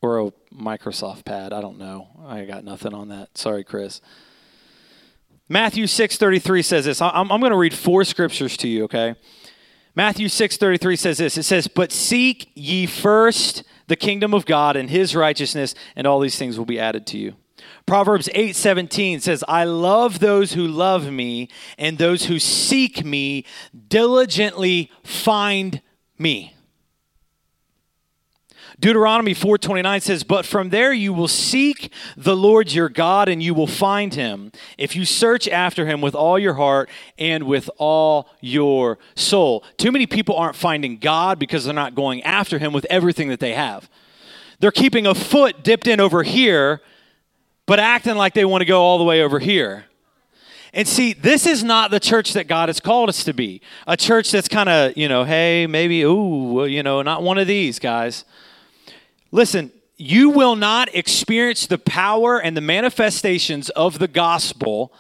or 0.01 0.19
a 0.19 0.33
Microsoft 0.53 1.27
pad. 1.27 1.53
I 1.53 1.61
don't 1.61 1.79
know. 1.79 2.09
I 2.27 2.45
got 2.45 2.65
nothing 2.65 2.93
on 2.93 3.11
that. 3.11 3.39
Sorry, 3.39 3.63
Chris. 3.63 4.01
Matthew 5.53 5.85
6:33 5.85 6.65
says 6.65 6.87
this. 6.87 7.03
I'm, 7.03 7.31
I'm 7.31 7.41
going 7.41 7.53
to 7.53 7.59
read 7.59 7.75
four 7.75 8.05
scriptures 8.05 8.57
to 8.57 8.69
you, 8.69 8.85
okay? 8.85 9.15
Matthew 9.95 10.29
6:33 10.29 10.99
says 10.99 11.19
this. 11.19 11.37
It 11.37 11.43
says, 11.43 11.69
"But 11.69 11.93
seek 11.93 12.51
ye 12.55 12.87
first 12.87 13.63
the 13.87 13.95
kingdom 13.95 14.33
of 14.33 14.47
God 14.47 14.77
and 14.77 14.89
his 14.89 15.15
righteousness, 15.15 15.75
and 15.95 16.07
all 16.07 16.21
these 16.21 16.39
things 16.39 16.57
will 16.57 16.65
be 16.65 16.81
added 16.81 17.07
to 17.09 17.19
you." 17.19 17.35
Proverbs 17.85 18.31
8:17 18.35 19.21
says, 19.21 19.45
"I 19.47 19.65
love 19.65 20.21
those 20.21 20.55
who 20.55 20.67
love 20.67 21.13
me, 21.13 21.51
and 21.77 21.99
those 21.99 22.25
who 22.25 22.39
seek 22.39 23.05
me 23.05 23.45
diligently 23.89 24.91
find 25.05 25.83
me." 26.19 26.55
Deuteronomy 28.83 29.33
4:29 29.33 30.01
says, 30.03 30.25
"But 30.25 30.45
from 30.45 30.69
there 30.69 30.93
you 30.93 31.15
will 31.15 31.29
seek 31.29 31.91
the 32.17 32.37
Lord 32.37 32.73
your 32.73 32.91
God 32.91 33.29
and 33.29 33.43
you 33.43 33.55
will 33.55 33.67
find 33.67 34.13
him 34.13 34.53
if 34.77 34.95
you 34.95 35.05
search 35.05 35.49
after 35.49 35.87
him 35.87 36.01
with 36.01 36.15
all 36.15 36.39
your 36.39 36.55
heart 36.55 36.91
and 37.17 37.45
with 37.45 37.71
all 37.79 38.29
your 38.41 38.99
soul." 39.15 39.65
Too 39.79 39.93
many 39.93 40.07
people 40.07 40.37
aren't 40.37 40.57
finding 40.57 40.99
God 40.99 41.39
because 41.39 41.65
they're 41.65 41.73
not 41.73 41.95
going 41.95 42.23
after 42.25 42.59
him 42.59 42.75
with 42.75 42.85
everything 42.91 43.29
that 43.29 43.41
they 43.41 43.55
have. 43.55 43.89
They're 44.59 44.71
keeping 44.71 45.07
a 45.07 45.15
foot 45.15 45.63
dipped 45.63 45.87
in 45.87 45.99
over 45.99 46.25
here 46.25 46.83
but 47.67 47.79
acting 47.79 48.17
like 48.17 48.35
they 48.35 48.45
want 48.45 48.61
to 48.61 48.67
go 48.67 48.83
all 48.83 48.99
the 48.99 49.05
way 49.05 49.23
over 49.23 49.39
here. 49.39 49.87
And 50.75 50.89
see, 50.89 51.13
this 51.13 51.47
is 51.47 51.63
not 51.63 51.91
the 51.91 52.01
church 52.01 52.33
that 52.33 52.49
God 52.49 52.69
has 52.69 52.81
called 52.81 53.09
us 53.09 53.25
to 53.25 53.33
be. 53.33 53.61
A 53.87 53.97
church 53.97 54.31
that's 54.31 54.49
kind 54.49 54.69
of, 54.69 54.97
you 54.97 55.09
know, 55.09 55.25
hey, 55.25 55.67
maybe, 55.67 56.03
ooh, 56.03 56.65
you 56.65 56.83
know, 56.83 57.03
not 57.03 57.23
one 57.23 57.39
of 57.39 57.47
these 57.47 57.79
guys. 57.79 58.25
Listen, 59.33 59.73
you 59.97 60.31
will 60.31 60.57
not 60.57 60.95
experience 60.95 61.67
the 61.67 61.79
power 61.79 62.39
and 62.39 62.57
the 62.57 62.61
manifestations 62.61 63.71
of 63.71 63.99
the 63.99 64.09
gospel 64.09 64.93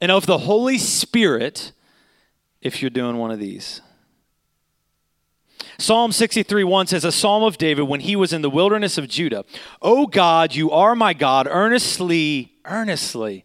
and 0.00 0.10
of 0.10 0.26
the 0.26 0.38
Holy 0.38 0.78
Spirit 0.78 1.72
if 2.60 2.80
you're 2.80 2.90
doing 2.90 3.18
one 3.18 3.30
of 3.30 3.40
these. 3.40 3.80
Psalm 5.78 6.12
63 6.12 6.62
1 6.62 6.86
says, 6.86 7.04
A 7.04 7.10
psalm 7.10 7.42
of 7.42 7.58
David 7.58 7.82
when 7.82 8.00
he 8.00 8.14
was 8.14 8.32
in 8.32 8.42
the 8.42 8.50
wilderness 8.50 8.98
of 8.98 9.08
Judah. 9.08 9.44
O 9.80 10.06
God, 10.06 10.54
you 10.54 10.70
are 10.70 10.94
my 10.94 11.12
God. 11.12 11.48
Earnestly, 11.50 12.52
earnestly, 12.64 13.44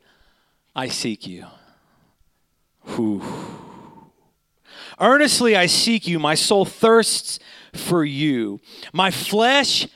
I 0.76 0.88
seek 0.88 1.26
you. 1.26 1.48
Whew. 2.96 3.24
Earnestly 5.00 5.56
I 5.56 5.66
seek 5.66 6.08
you. 6.08 6.20
My 6.20 6.36
soul 6.36 6.66
thirsts 6.66 7.40
for 7.74 8.04
you. 8.04 8.60
My 8.94 9.10
flesh 9.10 9.88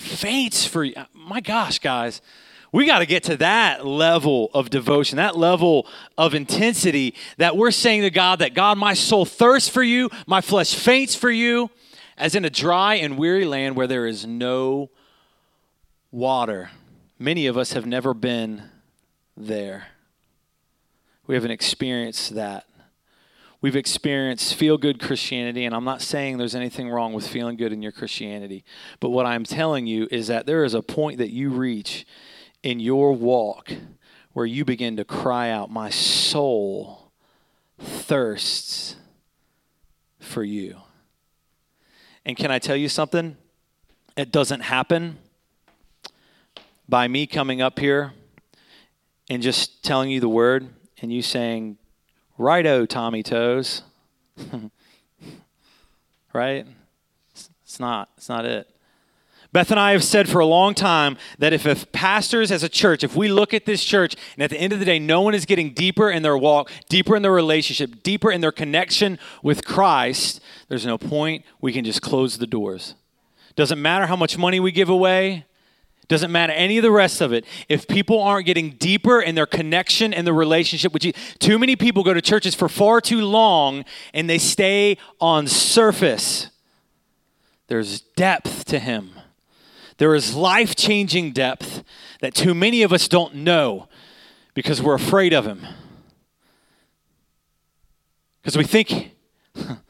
faints 0.00 0.66
for 0.66 0.82
you. 0.82 0.94
My 1.14 1.40
gosh, 1.40 1.78
guys, 1.78 2.20
we 2.72 2.86
got 2.86 3.00
to 3.00 3.06
get 3.06 3.24
to 3.24 3.36
that 3.38 3.84
level 3.84 4.50
of 4.54 4.70
devotion, 4.70 5.16
that 5.16 5.36
level 5.36 5.86
of 6.16 6.34
intensity 6.34 7.14
that 7.36 7.56
we're 7.56 7.70
saying 7.70 8.02
to 8.02 8.10
God 8.10 8.38
that 8.38 8.54
God, 8.54 8.78
my 8.78 8.94
soul 8.94 9.24
thirsts 9.24 9.68
for 9.68 9.82
you, 9.82 10.08
my 10.26 10.40
flesh 10.40 10.74
faints 10.74 11.14
for 11.14 11.30
you, 11.30 11.70
as 12.16 12.34
in 12.34 12.44
a 12.44 12.50
dry 12.50 12.94
and 12.94 13.18
weary 13.18 13.44
land 13.44 13.76
where 13.76 13.86
there 13.86 14.06
is 14.06 14.26
no 14.26 14.90
water. 16.10 16.70
Many 17.18 17.46
of 17.46 17.58
us 17.58 17.72
have 17.72 17.86
never 17.86 18.14
been 18.14 18.62
there. 19.36 19.88
We 21.26 21.34
haven't 21.34 21.50
experienced 21.50 22.34
that. 22.34 22.66
We've 23.62 23.76
experienced 23.76 24.54
feel 24.54 24.78
good 24.78 24.98
Christianity, 24.98 25.66
and 25.66 25.74
I'm 25.74 25.84
not 25.84 26.00
saying 26.00 26.38
there's 26.38 26.54
anything 26.54 26.88
wrong 26.88 27.12
with 27.12 27.28
feeling 27.28 27.56
good 27.56 27.72
in 27.72 27.82
your 27.82 27.92
Christianity. 27.92 28.64
But 29.00 29.10
what 29.10 29.26
I'm 29.26 29.44
telling 29.44 29.86
you 29.86 30.08
is 30.10 30.28
that 30.28 30.46
there 30.46 30.64
is 30.64 30.72
a 30.72 30.80
point 30.80 31.18
that 31.18 31.30
you 31.30 31.50
reach 31.50 32.06
in 32.62 32.80
your 32.80 33.12
walk 33.12 33.70
where 34.32 34.46
you 34.46 34.64
begin 34.64 34.96
to 34.96 35.04
cry 35.04 35.50
out, 35.50 35.70
My 35.70 35.90
soul 35.90 37.12
thirsts 37.78 38.96
for 40.18 40.42
you. 40.42 40.76
And 42.24 42.36
can 42.36 42.50
I 42.50 42.58
tell 42.58 42.76
you 42.76 42.88
something? 42.88 43.36
It 44.16 44.32
doesn't 44.32 44.60
happen 44.60 45.18
by 46.88 47.08
me 47.08 47.26
coming 47.26 47.60
up 47.60 47.78
here 47.78 48.12
and 49.28 49.42
just 49.42 49.82
telling 49.82 50.10
you 50.10 50.20
the 50.20 50.28
word 50.28 50.68
and 51.00 51.12
you 51.12 51.22
saying, 51.22 51.78
Righto, 52.40 52.86
Tommy 52.86 53.22
Toes. 53.22 53.82
right? 56.32 56.66
It's 57.34 57.78
not. 57.78 58.08
It's 58.16 58.30
not 58.30 58.46
it. 58.46 58.66
Beth 59.52 59.70
and 59.70 59.78
I 59.78 59.92
have 59.92 60.02
said 60.02 60.26
for 60.26 60.38
a 60.38 60.46
long 60.46 60.72
time 60.72 61.18
that 61.38 61.52
if, 61.52 61.66
if 61.66 61.92
pastors 61.92 62.50
as 62.50 62.62
a 62.62 62.68
church, 62.70 63.04
if 63.04 63.14
we 63.14 63.28
look 63.28 63.52
at 63.52 63.66
this 63.66 63.84
church 63.84 64.16
and 64.36 64.42
at 64.42 64.48
the 64.48 64.56
end 64.56 64.72
of 64.72 64.78
the 64.78 64.86
day, 64.86 64.98
no 64.98 65.20
one 65.20 65.34
is 65.34 65.44
getting 65.44 65.74
deeper 65.74 66.08
in 66.08 66.22
their 66.22 66.38
walk, 66.38 66.70
deeper 66.88 67.14
in 67.14 67.20
their 67.20 67.30
relationship, 67.30 68.02
deeper 68.02 68.32
in 68.32 68.40
their 68.40 68.52
connection 68.52 69.18
with 69.42 69.66
Christ, 69.66 70.40
there's 70.68 70.86
no 70.86 70.96
point. 70.96 71.44
We 71.60 71.74
can 71.74 71.84
just 71.84 72.00
close 72.00 72.38
the 72.38 72.46
doors. 72.46 72.94
Doesn't 73.54 73.82
matter 73.82 74.06
how 74.06 74.16
much 74.16 74.38
money 74.38 74.60
we 74.60 74.72
give 74.72 74.88
away, 74.88 75.44
doesn't 76.10 76.32
matter 76.32 76.52
any 76.52 76.76
of 76.76 76.82
the 76.82 76.90
rest 76.90 77.20
of 77.20 77.32
it. 77.32 77.44
If 77.68 77.86
people 77.86 78.20
aren't 78.20 78.44
getting 78.44 78.70
deeper 78.72 79.20
in 79.20 79.36
their 79.36 79.46
connection 79.46 80.12
and 80.12 80.26
their 80.26 80.34
relationship 80.34 80.92
with 80.92 81.04
you, 81.04 81.12
too 81.38 81.56
many 81.56 81.76
people 81.76 82.02
go 82.02 82.12
to 82.12 82.20
churches 82.20 82.52
for 82.52 82.68
far 82.68 83.00
too 83.00 83.20
long 83.20 83.84
and 84.12 84.28
they 84.28 84.36
stay 84.36 84.98
on 85.20 85.46
surface. 85.46 86.50
There's 87.68 88.00
depth 88.00 88.64
to 88.66 88.80
him. 88.80 89.12
There 89.98 90.16
is 90.16 90.34
life 90.34 90.74
changing 90.74 91.30
depth 91.30 91.84
that 92.20 92.34
too 92.34 92.54
many 92.54 92.82
of 92.82 92.92
us 92.92 93.06
don't 93.06 93.36
know 93.36 93.86
because 94.54 94.82
we're 94.82 94.94
afraid 94.94 95.32
of 95.32 95.46
him. 95.46 95.64
Because 98.42 98.58
we 98.58 98.64
think 98.64 99.12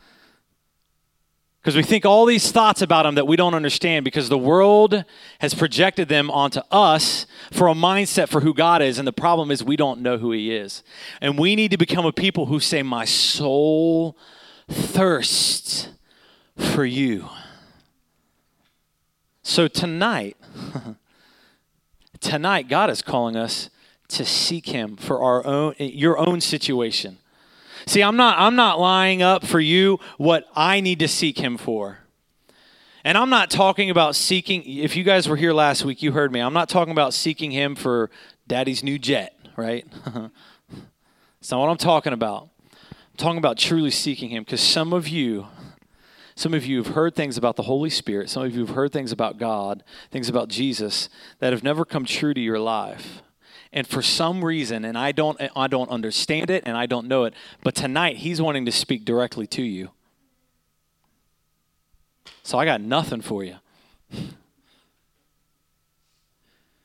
because 1.60 1.76
we 1.76 1.82
think 1.82 2.06
all 2.06 2.24
these 2.24 2.50
thoughts 2.50 2.80
about 2.80 3.04
him 3.04 3.16
that 3.16 3.26
we 3.26 3.36
don't 3.36 3.54
understand 3.54 4.02
because 4.02 4.30
the 4.30 4.38
world 4.38 5.04
has 5.40 5.52
projected 5.52 6.08
them 6.08 6.30
onto 6.30 6.60
us 6.70 7.26
for 7.52 7.68
a 7.68 7.74
mindset 7.74 8.28
for 8.30 8.40
who 8.40 8.54
God 8.54 8.80
is. 8.80 8.98
And 8.98 9.06
the 9.06 9.12
problem 9.12 9.50
is 9.50 9.62
we 9.62 9.76
don't 9.76 10.00
know 10.00 10.16
who 10.16 10.32
he 10.32 10.54
is. 10.54 10.82
And 11.20 11.38
we 11.38 11.54
need 11.54 11.70
to 11.72 11.76
become 11.76 12.06
a 12.06 12.12
people 12.12 12.46
who 12.46 12.60
say, 12.60 12.82
My 12.82 13.04
soul 13.04 14.16
thirsts 14.68 15.90
for 16.56 16.86
you. 16.86 17.28
So 19.42 19.68
tonight, 19.68 20.38
tonight, 22.20 22.68
God 22.68 22.88
is 22.88 23.02
calling 23.02 23.36
us 23.36 23.68
to 24.08 24.24
seek 24.24 24.66
him 24.70 24.96
for 24.96 25.22
our 25.22 25.44
own 25.44 25.74
your 25.78 26.18
own 26.18 26.40
situation. 26.40 27.18
See, 27.86 28.02
I'm 28.02 28.16
not 28.16 28.38
I'm 28.38 28.56
not 28.56 28.78
lying 28.78 29.22
up 29.22 29.44
for 29.44 29.60
you 29.60 29.98
what 30.18 30.46
I 30.54 30.80
need 30.80 30.98
to 31.00 31.08
seek 31.08 31.38
him 31.38 31.56
for. 31.56 31.98
And 33.04 33.16
I'm 33.16 33.30
not 33.30 33.50
talking 33.50 33.90
about 33.90 34.14
seeking 34.14 34.62
if 34.64 34.96
you 34.96 35.04
guys 35.04 35.28
were 35.28 35.36
here 35.36 35.52
last 35.52 35.84
week, 35.84 36.02
you 36.02 36.12
heard 36.12 36.32
me. 36.32 36.40
I'm 36.40 36.52
not 36.52 36.68
talking 36.68 36.92
about 36.92 37.14
seeking 37.14 37.50
him 37.50 37.74
for 37.74 38.10
daddy's 38.46 38.82
new 38.82 38.98
jet, 38.98 39.34
right? 39.56 39.86
That's 40.04 41.50
not 41.50 41.60
what 41.60 41.70
I'm 41.70 41.78
talking 41.78 42.12
about. 42.12 42.50
I'm 42.72 43.16
talking 43.16 43.38
about 43.38 43.56
truly 43.56 43.90
seeking 43.90 44.30
him 44.30 44.44
because 44.44 44.60
some 44.60 44.92
of 44.92 45.08
you 45.08 45.46
some 46.34 46.54
of 46.54 46.64
you 46.64 46.82
have 46.82 46.94
heard 46.94 47.14
things 47.14 47.36
about 47.36 47.56
the 47.56 47.64
Holy 47.64 47.90
Spirit. 47.90 48.30
Some 48.30 48.44
of 48.44 48.54
you 48.54 48.64
have 48.64 48.74
heard 48.74 48.92
things 48.92 49.12
about 49.12 49.36
God, 49.36 49.84
things 50.10 50.28
about 50.28 50.48
Jesus 50.48 51.10
that 51.38 51.52
have 51.52 51.62
never 51.62 51.84
come 51.84 52.06
true 52.06 52.32
to 52.32 52.40
your 52.40 52.58
life 52.58 53.20
and 53.72 53.86
for 53.86 54.02
some 54.02 54.44
reason 54.44 54.84
and 54.84 54.98
i 54.98 55.12
don't 55.12 55.40
i 55.54 55.66
don't 55.66 55.90
understand 55.90 56.50
it 56.50 56.62
and 56.66 56.76
i 56.76 56.86
don't 56.86 57.06
know 57.06 57.24
it 57.24 57.34
but 57.62 57.74
tonight 57.74 58.16
he's 58.18 58.40
wanting 58.40 58.64
to 58.64 58.72
speak 58.72 59.04
directly 59.04 59.46
to 59.46 59.62
you. 59.62 59.90
So 62.42 62.58
i 62.58 62.64
got 62.64 62.80
nothing 62.80 63.20
for 63.20 63.44
you. 63.44 63.56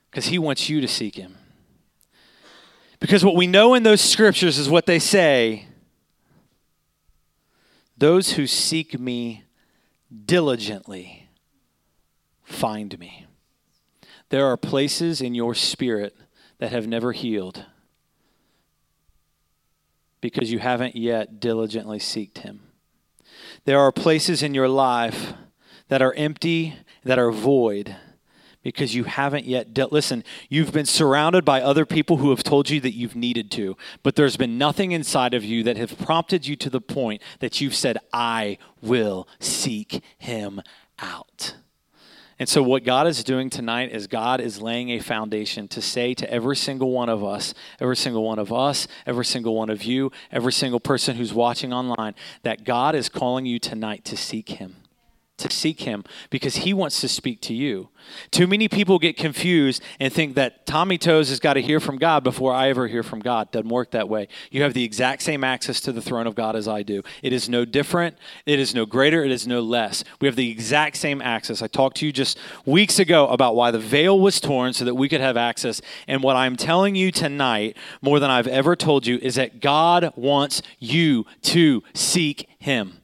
Because 0.09 0.27
he 0.27 0.39
wants 0.39 0.69
you 0.69 0.79
to 0.79 0.87
seek 0.87 1.15
him. 1.15 1.35
Because 3.01 3.25
what 3.25 3.35
we 3.35 3.47
know 3.47 3.73
in 3.73 3.83
those 3.83 3.99
scriptures 3.99 4.57
is 4.57 4.69
what 4.69 4.85
they 4.85 4.97
say 4.97 5.67
those 7.97 8.31
who 8.31 8.47
seek 8.47 8.99
me 8.99 9.43
diligently 10.25 11.27
find 12.43 12.97
me. 12.99 13.25
There 14.29 14.45
are 14.45 14.57
places 14.57 15.21
in 15.21 15.35
your 15.35 15.53
spirit 15.53 16.15
that 16.59 16.71
have 16.71 16.87
never 16.87 17.11
healed 17.11 17.65
because 20.21 20.51
you 20.51 20.59
haven't 20.59 20.95
yet 20.95 21.39
diligently 21.39 21.99
seeked 21.99 22.39
him. 22.39 22.61
There 23.65 23.79
are 23.79 23.91
places 23.91 24.41
in 24.41 24.53
your 24.53 24.67
life 24.67 25.33
that 25.87 26.01
are 26.01 26.13
empty, 26.13 26.75
that 27.03 27.19
are 27.19 27.31
void, 27.31 27.95
because 28.63 28.95
you 28.95 29.03
haven't 29.03 29.45
yet 29.45 29.75
dealt. 29.75 29.91
Listen, 29.91 30.23
you've 30.49 30.73
been 30.73 30.87
surrounded 30.87 31.45
by 31.45 31.61
other 31.61 31.85
people 31.85 32.17
who 32.17 32.31
have 32.31 32.41
told 32.41 32.71
you 32.71 32.81
that 32.81 32.95
you've 32.95 33.15
needed 33.15 33.51
to, 33.51 33.77
but 34.01 34.15
there's 34.15 34.37
been 34.37 34.57
nothing 34.57 34.91
inside 34.91 35.35
of 35.35 35.43
you 35.43 35.61
that 35.61 35.77
have 35.77 35.97
prompted 35.99 36.47
you 36.47 36.55
to 36.55 36.71
the 36.71 36.81
point 36.81 37.21
that 37.39 37.61
you've 37.61 37.75
said, 37.75 37.99
I 38.11 38.57
will 38.81 39.27
seek 39.39 40.01
him 40.17 40.61
out. 40.97 41.55
And 42.37 42.49
so, 42.49 42.61
what 42.61 42.83
God 42.83 43.07
is 43.07 43.23
doing 43.23 43.49
tonight 43.49 43.93
is 43.93 44.07
God 44.07 44.41
is 44.41 44.61
laying 44.61 44.89
a 44.89 44.99
foundation 44.99 45.69
to 45.69 45.81
say 45.81 46.13
to 46.15 46.29
every 46.29 46.57
single 46.57 46.91
one 46.91 47.07
of 47.07 47.23
us, 47.23 47.53
every 47.79 47.95
single 47.95 48.23
one 48.23 48.39
of 48.39 48.51
us, 48.51 48.87
every 49.05 49.23
single 49.23 49.55
one 49.55 49.69
of 49.69 49.83
you, 49.83 50.11
every 50.31 50.51
single 50.51 50.81
person 50.81 51.15
who's 51.15 51.33
watching 51.33 51.71
online, 51.71 52.13
that 52.43 52.65
God 52.65 52.93
is 52.93 53.07
calling 53.07 53.45
you 53.45 53.57
tonight 53.57 54.03
to 54.05 54.17
seek 54.17 54.49
Him 54.49 54.75
to 55.37 55.49
seek 55.49 55.81
him 55.81 56.03
because 56.29 56.57
he 56.57 56.73
wants 56.73 57.01
to 57.01 57.07
speak 57.07 57.41
to 57.41 57.53
you. 57.53 57.89
Too 58.31 58.47
many 58.47 58.67
people 58.67 58.99
get 58.99 59.17
confused 59.17 59.81
and 59.99 60.13
think 60.13 60.35
that 60.35 60.65
Tommy 60.65 60.97
Toes 60.97 61.29
has 61.29 61.39
got 61.39 61.53
to 61.53 61.61
hear 61.61 61.79
from 61.79 61.97
God 61.97 62.23
before 62.23 62.53
I 62.53 62.69
ever 62.69 62.87
hear 62.87 63.03
from 63.03 63.19
God. 63.19 63.51
Doesn't 63.51 63.69
work 63.69 63.91
that 63.91 64.07
way. 64.07 64.27
You 64.51 64.63
have 64.63 64.73
the 64.73 64.83
exact 64.83 65.23
same 65.23 65.43
access 65.43 65.81
to 65.81 65.91
the 65.91 66.01
throne 66.01 66.27
of 66.27 66.35
God 66.35 66.55
as 66.55 66.67
I 66.67 66.83
do. 66.83 67.03
It 67.21 67.33
is 67.33 67.49
no 67.49 67.65
different, 67.65 68.17
it 68.45 68.59
is 68.59 68.73
no 68.73 68.85
greater, 68.85 69.23
it 69.23 69.31
is 69.31 69.47
no 69.47 69.61
less. 69.61 70.03
We 70.21 70.27
have 70.27 70.35
the 70.35 70.51
exact 70.51 70.97
same 70.97 71.21
access. 71.21 71.61
I 71.61 71.67
talked 71.67 71.97
to 71.97 72.05
you 72.05 72.11
just 72.11 72.37
weeks 72.65 72.99
ago 72.99 73.27
about 73.27 73.55
why 73.55 73.71
the 73.71 73.79
veil 73.79 74.19
was 74.19 74.39
torn 74.39 74.73
so 74.73 74.85
that 74.85 74.95
we 74.95 75.09
could 75.09 75.21
have 75.21 75.37
access. 75.37 75.81
And 76.07 76.23
what 76.23 76.35
I'm 76.35 76.55
telling 76.55 76.95
you 76.95 77.11
tonight, 77.11 77.77
more 78.01 78.19
than 78.19 78.29
I've 78.29 78.47
ever 78.47 78.75
told 78.75 79.05
you, 79.05 79.17
is 79.21 79.35
that 79.35 79.59
God 79.59 80.13
wants 80.15 80.61
you 80.79 81.25
to 81.43 81.83
seek 81.93 82.47
him. 82.59 83.01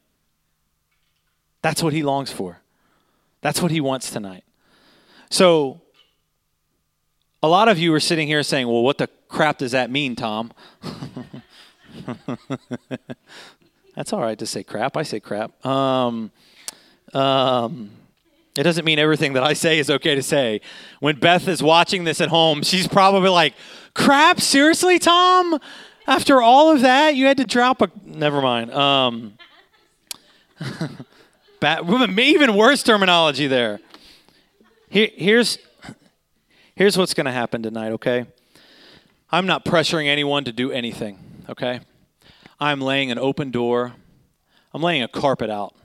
That's 1.61 1.83
what 1.83 1.93
he 1.93 2.03
longs 2.03 2.31
for. 2.31 2.59
That's 3.41 3.61
what 3.61 3.71
he 3.71 3.81
wants 3.81 4.09
tonight. 4.11 4.43
So, 5.29 5.81
a 7.43 7.47
lot 7.47 7.67
of 7.67 7.79
you 7.79 7.93
are 7.93 7.99
sitting 7.99 8.27
here 8.27 8.43
saying, 8.43 8.67
well, 8.67 8.83
what 8.83 8.97
the 8.97 9.09
crap 9.27 9.57
does 9.59 9.71
that 9.71 9.89
mean, 9.89 10.15
Tom? 10.15 10.51
That's 13.95 14.13
all 14.13 14.21
right 14.21 14.37
to 14.39 14.45
say 14.45 14.63
crap. 14.63 14.95
I 14.95 15.03
say 15.03 15.19
crap. 15.19 15.65
Um, 15.65 16.31
um, 17.13 17.91
it 18.55 18.63
doesn't 18.63 18.85
mean 18.85 18.99
everything 18.99 19.33
that 19.33 19.43
I 19.43 19.53
say 19.53 19.79
is 19.79 19.89
okay 19.89 20.15
to 20.15 20.21
say. 20.21 20.61
When 20.99 21.17
Beth 21.17 21.47
is 21.47 21.63
watching 21.63 22.03
this 22.03 22.21
at 22.21 22.29
home, 22.29 22.63
she's 22.63 22.87
probably 22.87 23.29
like, 23.29 23.53
crap, 23.93 24.41
seriously, 24.41 24.99
Tom? 24.99 25.59
After 26.07 26.41
all 26.41 26.71
of 26.71 26.81
that, 26.81 27.15
you 27.15 27.25
had 27.25 27.37
to 27.37 27.45
drop 27.45 27.81
a. 27.81 27.89
Never 28.05 28.41
mind. 28.41 28.73
Um, 28.73 29.37
Bad, 31.61 31.87
even 32.19 32.55
worse 32.55 32.81
terminology 32.81 33.45
there. 33.45 33.79
Here, 34.89 35.09
here's, 35.15 35.59
here's 36.75 36.97
what's 36.97 37.13
going 37.13 37.27
to 37.27 37.31
happen 37.31 37.61
tonight, 37.61 37.91
okay? 37.93 38.25
I'm 39.31 39.45
not 39.45 39.63
pressuring 39.63 40.07
anyone 40.07 40.43
to 40.45 40.51
do 40.51 40.71
anything, 40.71 41.19
okay? 41.47 41.79
I'm 42.59 42.81
laying 42.81 43.11
an 43.11 43.19
open 43.19 43.51
door. 43.51 43.93
I'm 44.73 44.81
laying 44.81 45.03
a 45.03 45.07
carpet 45.07 45.51
out, 45.51 45.75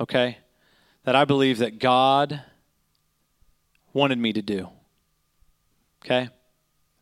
okay? 0.00 0.38
That 1.04 1.14
I 1.14 1.24
believe 1.24 1.58
that 1.58 1.78
God 1.78 2.42
wanted 3.92 4.18
me 4.18 4.32
to 4.32 4.42
do. 4.42 4.68
Okay? 6.04 6.28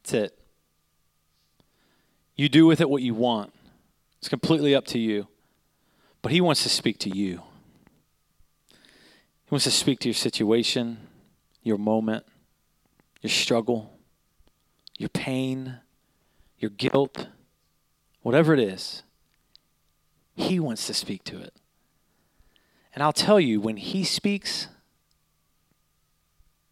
That's 0.02 0.12
it. 0.12 0.38
You 2.36 2.50
do 2.50 2.66
with 2.66 2.82
it 2.82 2.90
what 2.90 3.00
you 3.00 3.14
want. 3.14 3.54
It's 4.18 4.28
completely 4.28 4.74
up 4.74 4.84
to 4.88 4.98
you. 4.98 5.28
But 6.20 6.32
He 6.32 6.42
wants 6.42 6.62
to 6.62 6.68
speak 6.68 6.98
to 7.00 7.10
you. 7.10 7.42
He 9.46 9.54
wants 9.54 9.64
to 9.64 9.70
speak 9.70 10.00
to 10.00 10.08
your 10.08 10.14
situation, 10.14 10.98
your 11.62 11.78
moment, 11.78 12.26
your 13.22 13.30
struggle, 13.30 13.96
your 14.98 15.08
pain, 15.08 15.78
your 16.58 16.70
guilt, 16.70 17.28
whatever 18.22 18.52
it 18.54 18.58
is. 18.58 19.04
He 20.34 20.58
wants 20.58 20.86
to 20.88 20.94
speak 20.94 21.22
to 21.24 21.40
it. 21.40 21.54
And 22.92 23.04
I'll 23.04 23.12
tell 23.12 23.38
you, 23.38 23.60
when 23.60 23.76
He 23.76 24.02
speaks, 24.02 24.66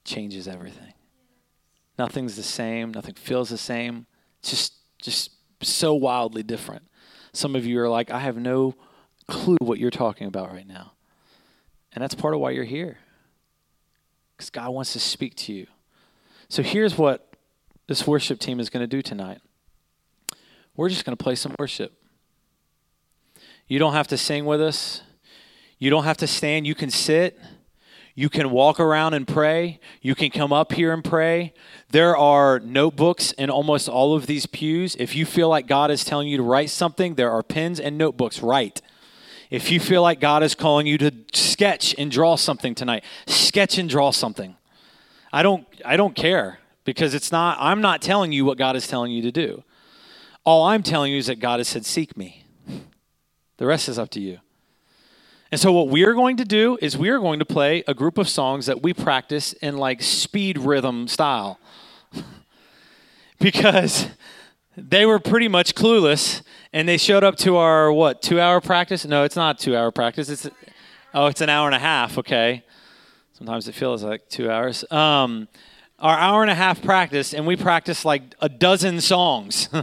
changes 0.05 0.49
everything. 0.49 0.95
Nothing's 1.97 2.35
the 2.35 2.43
same, 2.43 2.93
nothing 2.93 3.15
feels 3.15 3.51
the 3.51 3.59
same. 3.59 4.07
It's 4.41 4.51
just 4.51 4.73
just 5.01 5.31
so 5.63 5.95
wildly 5.95 6.43
different. 6.43 6.89
Some 7.33 7.55
of 7.55 7.65
you 7.65 7.79
are 7.81 7.89
like, 7.89 8.11
I 8.11 8.19
have 8.19 8.37
no 8.37 8.75
clue 9.29 9.59
what 9.61 9.79
you're 9.79 9.91
talking 9.91 10.27
about 10.27 10.51
right 10.51 10.67
now. 10.67 10.94
And 11.95 12.03
that's 12.03 12.15
part 12.15 12.35
of 12.35 12.41
why 12.41 12.51
you're 12.51 12.65
here. 12.65 12.99
Because 14.37 14.51
God 14.51 14.71
wants 14.71 14.93
to 14.95 15.01
speak 15.01 15.37
to 15.37 15.53
you. 15.53 15.67
So 16.49 16.63
here's 16.63 16.99
what 16.99 17.33
this 17.87 18.07
worship 18.07 18.39
team 18.41 18.61
is 18.61 18.69
going 18.71 18.83
to 18.83 18.87
do 18.87 19.03
tonight 19.03 19.41
we're 20.77 20.89
just 20.89 21.05
going 21.05 21.17
to 21.17 21.23
play 21.23 21.37
some 21.37 21.55
worship. 21.57 21.93
You 23.69 23.79
don't 23.79 23.93
have 23.93 24.09
to 24.09 24.17
sing 24.17 24.45
with 24.45 24.61
us, 24.61 25.03
you 25.79 25.89
don't 25.91 26.05
have 26.05 26.17
to 26.19 26.27
stand. 26.27 26.67
You 26.67 26.75
can 26.75 26.91
sit. 26.91 27.39
You 28.17 28.29
can 28.29 28.51
walk 28.51 28.79
around 28.79 29.15
and 29.15 29.27
pray. 29.27 29.81
You 30.01 30.15
can 30.15 30.31
come 30.31 30.53
up 30.53 30.73
here 30.73 30.93
and 30.93 31.03
pray. 31.03 31.53
There 31.91 32.17
are 32.17 32.61
notebooks 32.61 33.33
in 33.33 33.51
almost 33.51 33.89
all 33.89 34.15
of 34.15 34.27
these 34.27 34.47
pews. 34.47 34.95
If 35.01 35.17
you 35.17 35.27
feel 35.27 35.49
like 35.49 35.67
God 35.67 35.91
is 35.91 36.05
telling 36.05 36.29
you 36.29 36.37
to 36.37 36.43
write 36.43 36.71
something, 36.71 37.17
there 37.17 37.31
are 37.33 37.43
pens 37.43 37.81
and 37.81 37.99
notebooks. 37.99 38.41
Write. 38.41 38.81
If 39.55 39.71
you 39.71 39.79
feel 39.79 40.03
like 40.03 40.19
God 40.19 40.43
is 40.43 40.57
calling 40.57 40.85
you 40.85 40.99
to 40.99 41.13
sketch 41.33 41.95
and 41.97 42.11
draw 42.11 42.35
something 42.35 42.75
tonight, 42.75 43.05
sketch 43.29 43.79
and 43.79 43.89
draw 43.89 44.11
something. 44.11 44.57
I 45.33 45.45
don't 45.45 45.65
I 45.85 45.97
don't 45.97 46.17
care 46.17 46.59
because 46.83 47.15
it's 47.15 47.31
not 47.31 47.57
I'm 47.61 47.81
not 47.81 48.03
telling 48.03 48.33
you 48.33 48.45
what 48.45 48.59
God 48.59 48.75
is 48.75 48.89
telling 48.89 49.13
you 49.13 49.23
to 49.23 49.31
do. 49.31 49.63
All 50.43 50.65
I'm 50.65 50.83
telling 50.83 51.13
you 51.13 51.19
is 51.19 51.29
that 51.29 51.39
God 51.39 51.61
has 51.61 51.69
said 51.69 51.87
seek 51.87 52.17
me. 52.17 52.45
The 53.59 53.67
rest 53.67 53.89
is 53.89 53.97
up 53.97 54.11
to 54.11 54.21
you. 54.21 54.41
And 55.53 55.61
so 55.61 55.71
what 55.71 55.87
we 55.87 56.03
are 56.03 56.15
going 56.15 56.37
to 56.39 56.45
do 56.45 56.77
is 56.83 56.99
we 56.99 57.09
are 57.11 57.21
going 57.21 57.39
to 57.39 57.45
play 57.45 57.85
a 57.87 57.95
group 57.95 58.19
of 58.19 58.29
songs 58.29 58.67
that 58.67 58.83
we 58.83 58.93
practice 58.93 59.53
in 59.53 59.77
like 59.77 60.03
speed 60.03 60.59
rhythm 60.59 61.07
style. 61.07 61.61
because 63.39 64.09
they 64.77 65.07
were 65.07 65.21
pretty 65.21 65.47
much 65.47 65.77
clueless 65.77 66.43
and 66.75 66.89
they 66.89 66.97
showed 66.97 67.23
up 67.23 67.37
to 67.37 67.57
our 67.57 67.91
what 67.93 68.21
two 68.21 68.41
hour 68.41 68.61
practice? 68.61 69.07
No 69.07 69.23
it's 69.23 69.37
not 69.37 69.59
two 69.59 69.75
hour 69.77 69.91
practice. 69.91 70.29
It's 70.29 70.51
oh 71.15 71.27
it's 71.27 71.41
an 71.41 71.49
hour 71.49 71.67
and 71.67 71.75
a 71.75 71.79
half 71.79 72.19
okay. 72.19 72.65
Sometimes 73.33 73.69
it 73.69 73.75
feels 73.75 74.03
like 74.03 74.29
two 74.29 74.51
hours. 74.51 74.85
Um, 74.91 75.49
our 75.99 76.19
hour 76.19 76.43
and 76.43 76.51
a 76.51 76.55
half 76.55 76.83
practice 76.83 77.33
and 77.33 77.47
we 77.47 77.57
practiced 77.57 78.05
like 78.05 78.23
a 78.43 78.51
dozen 78.51 79.01
songs. 79.01 79.71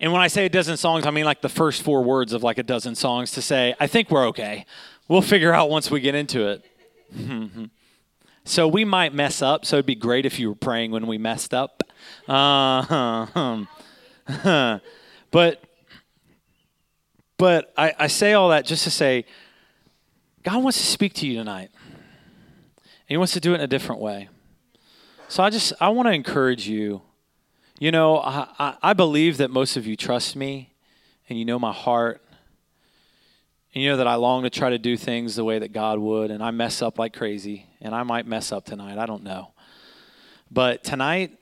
And 0.00 0.12
when 0.12 0.20
i 0.20 0.26
say 0.26 0.46
a 0.46 0.48
dozen 0.48 0.76
songs 0.76 1.06
i 1.06 1.12
mean 1.12 1.24
like 1.24 1.42
the 1.42 1.48
first 1.48 1.82
four 1.82 2.02
words 2.02 2.32
of 2.32 2.42
like 2.42 2.58
a 2.58 2.64
dozen 2.64 2.96
songs 2.96 3.30
to 3.32 3.40
say 3.40 3.76
i 3.78 3.86
think 3.86 4.10
we're 4.10 4.26
okay. 4.26 4.66
We'll 5.06 5.22
figure 5.22 5.52
out 5.52 5.70
once 5.70 5.92
we 5.92 6.00
get 6.00 6.16
into 6.16 6.48
it. 6.48 6.64
So 8.44 8.66
we 8.66 8.84
might 8.84 9.14
mess 9.14 9.40
up 9.40 9.64
so 9.64 9.76
it'd 9.76 9.86
be 9.86 9.94
great 9.94 10.26
if 10.26 10.40
you 10.40 10.48
were 10.48 10.56
praying 10.56 10.90
when 10.90 11.06
we 11.06 11.16
messed 11.16 11.54
up. 11.54 11.84
Uh, 12.26 13.64
but 15.32 15.64
but 17.36 17.72
I, 17.76 17.92
I 17.98 18.06
say 18.06 18.34
all 18.34 18.50
that 18.50 18.64
just 18.64 18.84
to 18.84 18.90
say 18.90 19.24
God 20.44 20.62
wants 20.62 20.78
to 20.78 20.86
speak 20.86 21.14
to 21.14 21.26
you 21.26 21.34
tonight. 21.34 21.70
And 22.84 23.08
he 23.08 23.16
wants 23.16 23.32
to 23.32 23.40
do 23.40 23.52
it 23.52 23.56
in 23.56 23.60
a 23.62 23.66
different 23.66 24.00
way. 24.00 24.28
So 25.26 25.42
I 25.42 25.50
just 25.50 25.72
I 25.80 25.88
want 25.88 26.06
to 26.06 26.12
encourage 26.12 26.68
you. 26.68 27.02
You 27.80 27.90
know, 27.90 28.18
I, 28.18 28.46
I, 28.58 28.76
I 28.82 28.92
believe 28.92 29.38
that 29.38 29.50
most 29.50 29.76
of 29.76 29.88
you 29.88 29.96
trust 29.96 30.36
me 30.36 30.72
and 31.28 31.36
you 31.38 31.44
know 31.44 31.58
my 31.58 31.72
heart. 31.72 32.22
And 33.74 33.82
you 33.82 33.90
know 33.90 33.96
that 33.96 34.06
I 34.06 34.16
long 34.16 34.42
to 34.42 34.50
try 34.50 34.70
to 34.70 34.78
do 34.78 34.96
things 34.96 35.34
the 35.34 35.44
way 35.44 35.58
that 35.58 35.72
God 35.72 35.98
would, 35.98 36.30
and 36.30 36.42
I 36.42 36.50
mess 36.50 36.82
up 36.82 36.98
like 36.98 37.14
crazy, 37.14 37.66
and 37.80 37.94
I 37.94 38.02
might 38.02 38.26
mess 38.26 38.52
up 38.52 38.66
tonight. 38.66 38.98
I 38.98 39.06
don't 39.06 39.22
know. 39.22 39.52
But 40.50 40.84
tonight, 40.84 41.38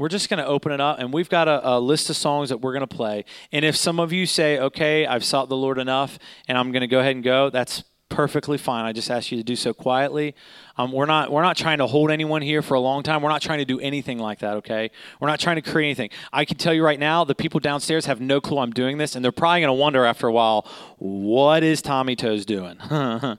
we're 0.00 0.08
just 0.08 0.30
going 0.30 0.38
to 0.38 0.46
open 0.46 0.72
it 0.72 0.80
up 0.80 0.98
and 0.98 1.12
we've 1.12 1.28
got 1.28 1.46
a, 1.46 1.72
a, 1.72 1.78
list 1.78 2.08
of 2.08 2.16
songs 2.16 2.48
that 2.48 2.56
we're 2.62 2.72
going 2.72 2.80
to 2.80 2.96
play. 2.96 3.22
And 3.52 3.66
if 3.66 3.76
some 3.76 4.00
of 4.00 4.14
you 4.14 4.24
say 4.24 4.58
okay 4.58 5.04
i've 5.04 5.22
sought 5.22 5.50
the 5.50 5.56
lord 5.56 5.78
enough 5.78 6.18
and 6.48 6.56
i'm 6.56 6.72
going 6.72 6.80
to 6.80 6.86
go 6.86 7.00
ahead 7.00 7.14
and 7.16 7.22
go 7.22 7.50
that's 7.50 7.84
perfectly 8.08 8.58
fine. 8.58 8.84
I 8.84 8.92
just 8.92 9.08
ask 9.10 9.30
you 9.30 9.38
to 9.38 9.44
do 9.44 9.54
so 9.54 9.72
quietly. 9.72 10.34
Um, 10.76 10.90
we're 10.90 11.06
not 11.06 11.30
we're 11.30 11.42
not 11.42 11.56
trying 11.56 11.78
to 11.78 11.86
hold 11.86 12.10
anyone 12.10 12.40
here 12.42 12.60
for 12.62 12.74
a 12.74 12.80
long 12.80 13.02
time. 13.02 13.22
We're 13.22 13.28
not 13.28 13.42
trying 13.42 13.58
to 13.58 13.64
do 13.66 13.78
anything 13.78 14.18
like 14.18 14.38
that 14.40 14.56
okay? 14.56 14.90
We're 15.20 15.28
not 15.28 15.38
trying 15.38 15.56
to 15.56 15.62
create 15.62 15.88
anything. 15.88 16.10
I 16.32 16.46
can 16.46 16.56
tell 16.56 16.72
you 16.72 16.82
right 16.82 16.98
now 16.98 17.24
the 17.24 17.34
people 17.34 17.60
downstairs 17.60 18.06
have 18.06 18.22
no 18.22 18.40
clue 18.40 18.58
i'm 18.58 18.72
doing 18.72 18.96
this 18.96 19.14
and 19.14 19.22
they're 19.22 19.32
probably 19.32 19.60
going 19.60 19.68
to 19.68 19.74
wonder 19.74 20.06
after 20.06 20.26
a 20.26 20.32
while 20.32 20.66
what 20.96 21.62
is 21.62 21.82
tommy 21.82 22.16
toes 22.16 22.46
doing? 22.46 22.78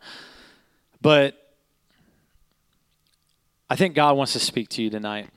But 1.01 1.36
i 3.68 3.76
think 3.76 3.95
god 3.95 4.16
wants 4.16 4.34
to 4.34 4.39
speak 4.39 4.70
to 4.70 4.84
you 4.84 4.91
tonight 4.91 5.28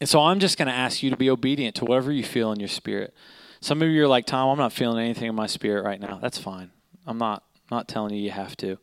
And 0.00 0.08
so 0.08 0.20
I'm 0.20 0.40
just 0.40 0.58
going 0.58 0.68
to 0.68 0.74
ask 0.74 1.02
you 1.02 1.10
to 1.10 1.16
be 1.16 1.30
obedient 1.30 1.76
to 1.76 1.84
whatever 1.84 2.12
you 2.12 2.24
feel 2.24 2.52
in 2.52 2.58
your 2.58 2.68
spirit. 2.68 3.14
Some 3.60 3.80
of 3.80 3.88
you 3.88 4.02
are 4.04 4.08
like, 4.08 4.26
Tom, 4.26 4.50
I'm 4.50 4.58
not 4.58 4.72
feeling 4.72 5.04
anything 5.04 5.28
in 5.28 5.34
my 5.34 5.46
spirit 5.46 5.84
right 5.84 6.00
now. 6.00 6.18
That's 6.20 6.38
fine. 6.38 6.70
I'm 7.06 7.18
not 7.18 7.44
not 7.70 7.88
telling 7.88 8.14
you 8.14 8.20
you 8.20 8.30
have 8.30 8.56
to. 8.58 8.78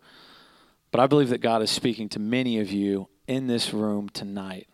But 0.89 0.99
I 0.99 1.07
believe 1.07 1.30
that 1.30 1.41
God 1.41 1.62
is 1.62 1.70
speaking 1.70 2.09
to 2.09 2.20
many 2.20 2.59
of 2.59 2.72
you 2.72 3.07
in 3.28 3.47
this 3.47 3.74
room 3.74 4.09
tonight. 4.09 4.68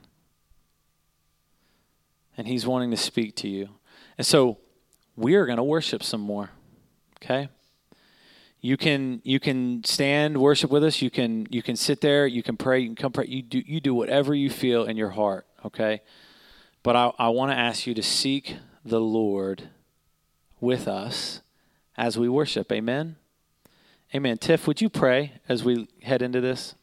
And 2.37 2.47
He's 2.47 2.65
wanting 2.65 2.91
to 2.91 2.97
speak 2.97 3.35
to 3.37 3.49
you. 3.49 3.69
And 4.17 4.25
so 4.25 4.59
we 5.15 5.35
are 5.35 5.45
going 5.45 5.57
to 5.57 5.63
worship 5.63 6.03
some 6.03 6.21
more. 6.21 6.51
Okay? 7.17 7.49
You 8.61 8.77
can 8.77 9.21
you 9.23 9.39
can 9.39 9.83
stand 9.83 10.37
worship 10.37 10.71
with 10.71 10.83
us. 10.83 11.01
You 11.01 11.09
can 11.09 11.47
you 11.49 11.61
can 11.61 11.75
sit 11.75 12.01
there. 12.01 12.25
You 12.25 12.41
can 12.41 12.57
pray. 12.57 12.79
You 12.79 12.87
can 12.87 12.95
come 12.95 13.11
pray. 13.11 13.25
You 13.27 13.41
do 13.41 13.61
you 13.65 13.79
do 13.79 13.93
whatever 13.93 14.33
you 14.33 14.49
feel 14.49 14.85
in 14.85 14.97
your 14.97 15.09
heart. 15.09 15.45
Okay, 15.65 16.01
but 16.87 16.95
I, 16.95 17.11
I 17.19 17.27
want 17.27 17.51
to 17.51 17.57
ask 17.57 17.85
you 17.85 17.93
to 17.95 18.01
seek 18.01 18.55
the 18.85 19.01
Lord 19.01 19.63
with 20.61 20.87
us 20.87 21.41
as 21.97 22.17
we 22.17 22.29
worship. 22.29 22.71
Amen. 22.71 23.17
Amen. 24.15 24.37
Tiff, 24.37 24.67
would 24.67 24.79
you 24.79 24.87
pray 24.87 25.33
as 25.49 25.65
we 25.65 25.89
head 26.03 26.21
into 26.21 26.39
this? 26.39 26.75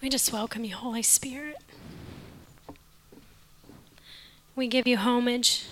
We 0.00 0.08
just 0.08 0.32
welcome 0.32 0.64
you, 0.64 0.74
Holy 0.74 1.02
Spirit. 1.02 1.58
We 4.56 4.68
give 4.68 4.86
you 4.86 4.96
homage. 4.96 5.66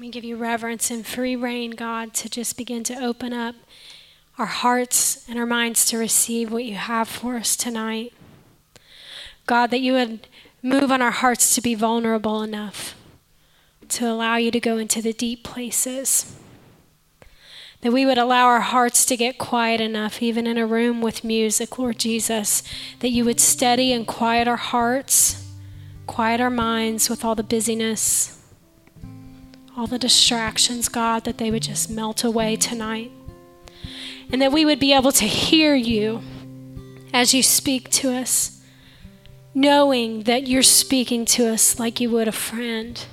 We 0.00 0.10
give 0.10 0.24
you 0.24 0.34
reverence 0.34 0.90
and 0.90 1.06
free 1.06 1.36
reign, 1.36 1.70
God, 1.70 2.12
to 2.14 2.28
just 2.28 2.56
begin 2.56 2.82
to 2.82 2.94
open 2.96 3.32
up 3.32 3.54
our 4.36 4.46
hearts 4.46 5.24
and 5.28 5.38
our 5.38 5.46
minds 5.46 5.86
to 5.86 5.96
receive 5.96 6.50
what 6.50 6.64
you 6.64 6.74
have 6.74 7.08
for 7.08 7.36
us 7.36 7.54
tonight. 7.54 8.12
God, 9.46 9.70
that 9.70 9.80
you 9.80 9.92
would 9.92 10.26
move 10.62 10.92
on 10.92 11.02
our 11.02 11.10
hearts 11.10 11.54
to 11.54 11.60
be 11.60 11.74
vulnerable 11.74 12.42
enough 12.42 12.94
to 13.88 14.08
allow 14.08 14.36
you 14.36 14.50
to 14.50 14.60
go 14.60 14.78
into 14.78 15.02
the 15.02 15.12
deep 15.12 15.44
places. 15.44 16.34
That 17.82 17.92
we 17.92 18.06
would 18.06 18.16
allow 18.16 18.46
our 18.46 18.60
hearts 18.60 19.04
to 19.06 19.16
get 19.16 19.38
quiet 19.38 19.80
enough, 19.80 20.22
even 20.22 20.46
in 20.46 20.56
a 20.56 20.66
room 20.66 21.02
with 21.02 21.24
music, 21.24 21.78
Lord 21.78 21.98
Jesus, 21.98 22.62
that 23.00 23.10
you 23.10 23.24
would 23.24 23.40
steady 23.40 23.92
and 23.92 24.06
quiet 24.06 24.46
our 24.46 24.56
hearts, 24.56 25.46
quiet 26.06 26.40
our 26.40 26.48
minds 26.48 27.10
with 27.10 27.24
all 27.24 27.34
the 27.34 27.42
busyness 27.42 28.42
all 29.76 29.86
the 29.86 29.98
distractions, 29.98 30.88
God, 30.88 31.24
that 31.24 31.38
they 31.38 31.50
would 31.50 31.62
just 31.62 31.90
melt 31.90 32.24
away 32.24 32.56
tonight. 32.56 33.10
And 34.30 34.40
that 34.42 34.52
we 34.52 34.64
would 34.64 34.78
be 34.78 34.92
able 34.92 35.12
to 35.12 35.24
hear 35.24 35.74
you 35.74 36.22
as 37.12 37.34
you 37.34 37.42
speak 37.42 37.90
to 37.90 38.12
us, 38.12 38.61
knowing 39.54 40.22
that 40.24 40.46
you're 40.46 40.62
speaking 40.62 41.24
to 41.24 41.48
us 41.48 41.78
like 41.78 42.00
you 42.00 42.10
would 42.10 42.28
a 42.28 42.32
friend, 42.32 43.04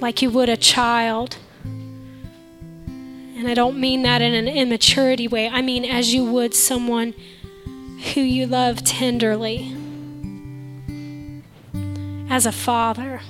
like 0.00 0.20
you 0.22 0.30
would 0.30 0.48
a 0.48 0.56
child. 0.56 1.36
And 1.64 3.46
I 3.46 3.54
don't 3.54 3.78
mean 3.78 4.02
that 4.02 4.20
in 4.20 4.34
an 4.34 4.48
immaturity 4.48 5.28
way, 5.28 5.48
I 5.48 5.62
mean 5.62 5.84
as 5.84 6.12
you 6.12 6.24
would 6.24 6.54
someone 6.54 7.14
who 8.14 8.20
you 8.20 8.46
love 8.46 8.84
tenderly, 8.84 9.74
as 12.30 12.46
a 12.46 12.52
father. 12.52 13.20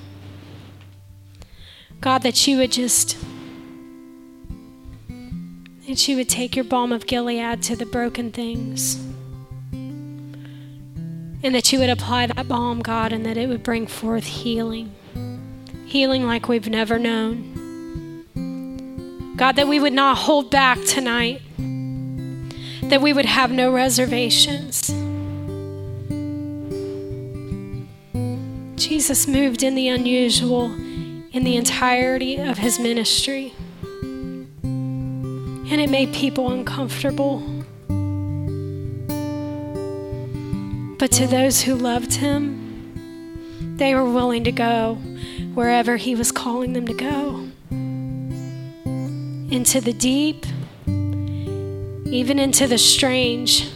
God, 2.01 2.21
that 2.23 2.47
you 2.47 2.57
would 2.57 2.71
just, 2.71 3.17
that 5.87 6.07
you 6.07 6.15
would 6.17 6.29
take 6.29 6.55
your 6.55 6.65
balm 6.65 6.91
of 6.91 7.07
Gilead 7.07 7.61
to 7.63 7.75
the 7.75 7.85
broken 7.85 8.31
things. 8.31 9.03
And 11.41 11.55
that 11.55 11.71
you 11.71 11.79
would 11.79 11.89
apply 11.89 12.27
that 12.27 12.47
balm, 12.47 12.81
God, 12.81 13.13
and 13.13 13.25
that 13.25 13.37
it 13.37 13.47
would 13.47 13.63
bring 13.63 13.87
forth 13.87 14.25
healing. 14.25 14.93
Healing 15.85 16.25
like 16.25 16.47
we've 16.47 16.67
never 16.67 16.99
known. 16.99 18.25
God, 19.37 19.55
that 19.55 19.67
we 19.67 19.79
would 19.79 19.93
not 19.93 20.17
hold 20.17 20.51
back 20.51 20.83
tonight. 20.83 21.41
That 22.83 23.01
we 23.01 23.13
would 23.13 23.25
have 23.25 23.51
no 23.51 23.71
reservations. 23.71 24.89
Jesus 28.75 29.27
moved 29.27 29.63
in 29.63 29.75
the 29.75 29.87
unusual 29.87 30.73
in 31.31 31.43
the 31.43 31.55
entirety 31.55 32.37
of 32.37 32.57
his 32.57 32.79
ministry. 32.79 33.53
And 34.63 35.79
it 35.79 35.89
made 35.89 36.13
people 36.13 36.51
uncomfortable. 36.51 37.58
But 40.99 41.13
to 41.13 41.25
those 41.27 41.61
who 41.61 41.75
loved 41.75 42.15
him, 42.15 43.77
they 43.77 43.95
were 43.95 44.03
willing 44.03 44.43
to 44.43 44.51
go 44.51 44.95
wherever 45.53 45.95
he 45.95 46.13
was 46.13 46.33
calling 46.33 46.73
them 46.73 46.85
to 46.87 46.93
go 46.93 47.47
into 49.49 49.79
the 49.79 49.93
deep, 49.93 50.45
even 52.05 52.37
into 52.37 52.67
the 52.67 52.77
strange. 52.77 53.71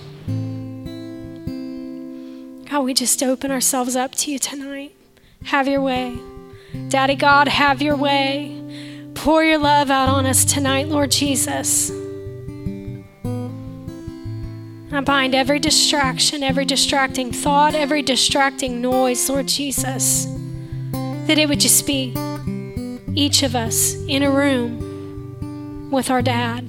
God, 2.70 2.82
we 2.82 2.94
just 2.94 3.24
open 3.24 3.52
ourselves 3.52 3.96
up 3.96 4.14
to 4.16 4.30
you 4.30 4.38
tonight. 4.38 4.94
Have 5.46 5.70
your 5.70 5.80
way. 5.80 6.18
Daddy 6.90 7.16
God, 7.16 7.48
have 7.48 7.82
your 7.82 7.96
way. 7.96 8.62
Pour 9.16 9.46
your 9.46 9.60
love 9.60 9.90
out 9.90 10.10
on 10.10 10.26
us 10.26 10.44
tonight, 10.44 10.90
Lord 10.90 11.12
Jesus. 11.12 12.03
I 14.96 15.02
bind 15.02 15.34
every 15.34 15.58
distraction, 15.58 16.44
every 16.44 16.66
distracting 16.66 17.32
thought, 17.32 17.74
every 17.74 18.04
distracting 18.04 18.80
noise, 18.80 19.28
Lord 19.28 19.48
Jesus. 19.48 20.26
That 20.92 21.40
it 21.40 21.50
would 21.50 21.60
just 21.60 21.88
be 21.88 22.14
each 23.16 23.42
of 23.42 23.56
us 23.56 23.96
in 24.08 24.22
a 24.22 24.30
room 24.30 25.90
with 25.90 26.12
our 26.12 26.22
dad. 26.22 26.68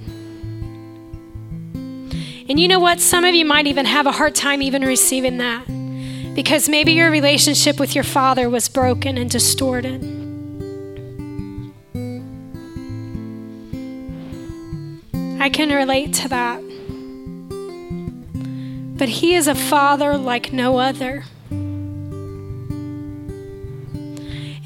And 2.48 2.58
you 2.58 2.66
know 2.66 2.78
what? 2.78 2.98
Some 2.98 3.26
of 3.26 3.34
you 3.34 3.44
might 3.44 3.66
even 3.66 3.84
have 3.84 4.06
a 4.06 4.12
hard 4.12 4.34
time 4.34 4.62
even 4.62 4.86
receiving 4.86 5.36
that 5.36 5.66
because 6.34 6.66
maybe 6.66 6.92
your 6.92 7.10
relationship 7.10 7.78
with 7.78 7.94
your 7.94 8.04
father 8.04 8.48
was 8.48 8.70
broken 8.70 9.18
and 9.18 9.28
distorted. 9.28 10.02
I 15.42 15.50
can 15.50 15.68
relate 15.68 16.14
to 16.14 16.28
that. 16.28 16.73
But 18.96 19.08
he 19.08 19.34
is 19.34 19.48
a 19.48 19.54
father 19.54 20.16
like 20.16 20.52
no 20.52 20.78
other. 20.78 21.24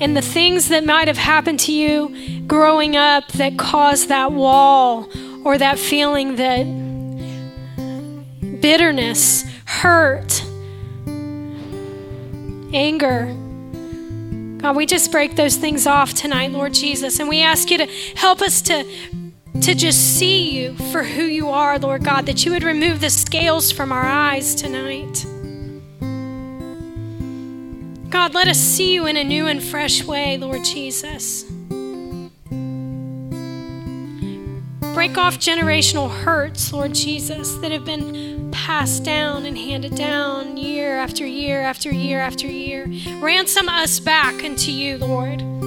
And 0.01 0.17
the 0.17 0.23
things 0.23 0.69
that 0.69 0.85
might 0.85 1.09
have 1.09 1.19
happened 1.19 1.59
to 1.61 1.73
you 1.73 2.43
growing 2.47 2.97
up 2.97 3.29
that 3.33 3.59
caused 3.59 4.09
that 4.09 4.33
wall 4.33 5.09
or 5.45 5.59
that 5.59 5.79
feeling 5.79 6.37
that 6.37 6.65
bitterness, 8.61 9.45
hurt, 9.65 10.45
anger. 12.73 13.35
God, 14.59 14.77
we 14.77 14.87
just 14.87 15.11
break 15.11 15.37
those 15.37 15.57
things 15.57 15.87
off 15.87 16.15
tonight, 16.15 16.51
Lord 16.51 16.75
Jesus, 16.75 17.19
and 17.21 17.29
we 17.29 17.43
ask 17.43 17.71
you 17.71 17.79
to 17.79 17.87
help 18.17 18.43
us 18.43 18.61
to 18.63 18.85
to 19.63 19.75
just 19.75 20.17
see 20.17 20.51
you 20.51 20.75
for 20.93 21.03
who 21.03 21.23
you 21.23 21.49
are, 21.49 21.79
Lord 21.79 22.05
God, 22.05 22.27
that 22.27 22.45
you 22.45 22.53
would 22.53 22.63
remove 22.63 23.01
the 23.01 23.11
scales 23.11 23.71
from 23.71 23.93
our 23.93 24.05
eyes 24.05 24.55
tonight. 24.55 25.25
God, 28.11 28.35
let 28.35 28.49
us 28.49 28.59
see 28.59 28.95
you 28.95 29.07
in 29.07 29.17
a 29.17 29.25
new 29.25 29.47
and 29.47 29.63
fresh 29.63 30.03
way, 30.05 30.39
Lord 30.39 30.65
Jesus. 30.65 31.45
Break 34.95 35.17
off 35.17 35.39
generational 35.39 36.11
hurts, 36.11 36.73
Lord 36.73 36.95
Jesus, 36.95 37.53
that 37.59 37.71
have 37.71 37.85
been 37.85 38.51
passed 38.51 39.05
down 39.05 39.47
and 39.47 39.57
handed 39.57 39.95
down 39.95 40.57
year 40.57 40.99
after 40.99 41.27
year 41.27 41.63
after 41.63 41.91
year 41.93 42.21
after 42.21 42.47
year. 42.47 42.87
Ransom 43.21 43.69
us 43.69 44.01
back 44.01 44.43
unto 44.43 44.71
you, 44.71 44.99
Lord. 44.99 45.58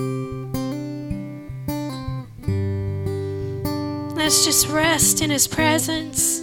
Let's 4.24 4.45
just 4.45 4.67
rest 4.67 5.24
in 5.24 5.32
His 5.32 5.47
presence. 5.47 6.41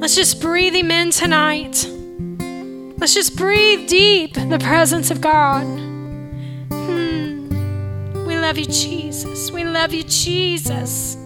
Let's 0.00 0.14
just 0.14 0.40
breathe 0.40 0.74
Him 0.74 0.90
in 0.90 1.10
tonight. 1.10 1.86
Let's 2.96 3.12
just 3.12 3.36
breathe 3.36 3.86
deep 3.86 4.32
the 4.32 4.58
presence 4.58 5.10
of 5.10 5.20
God. 5.20 5.64
Hmm. 6.70 8.24
We 8.24 8.38
love 8.38 8.56
you, 8.56 8.64
Jesus. 8.64 9.50
We 9.50 9.64
love 9.64 9.92
you, 9.92 10.02
Jesus. 10.04 11.21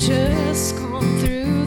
Just 0.00 0.76
gone 0.76 1.18
through 1.18 1.59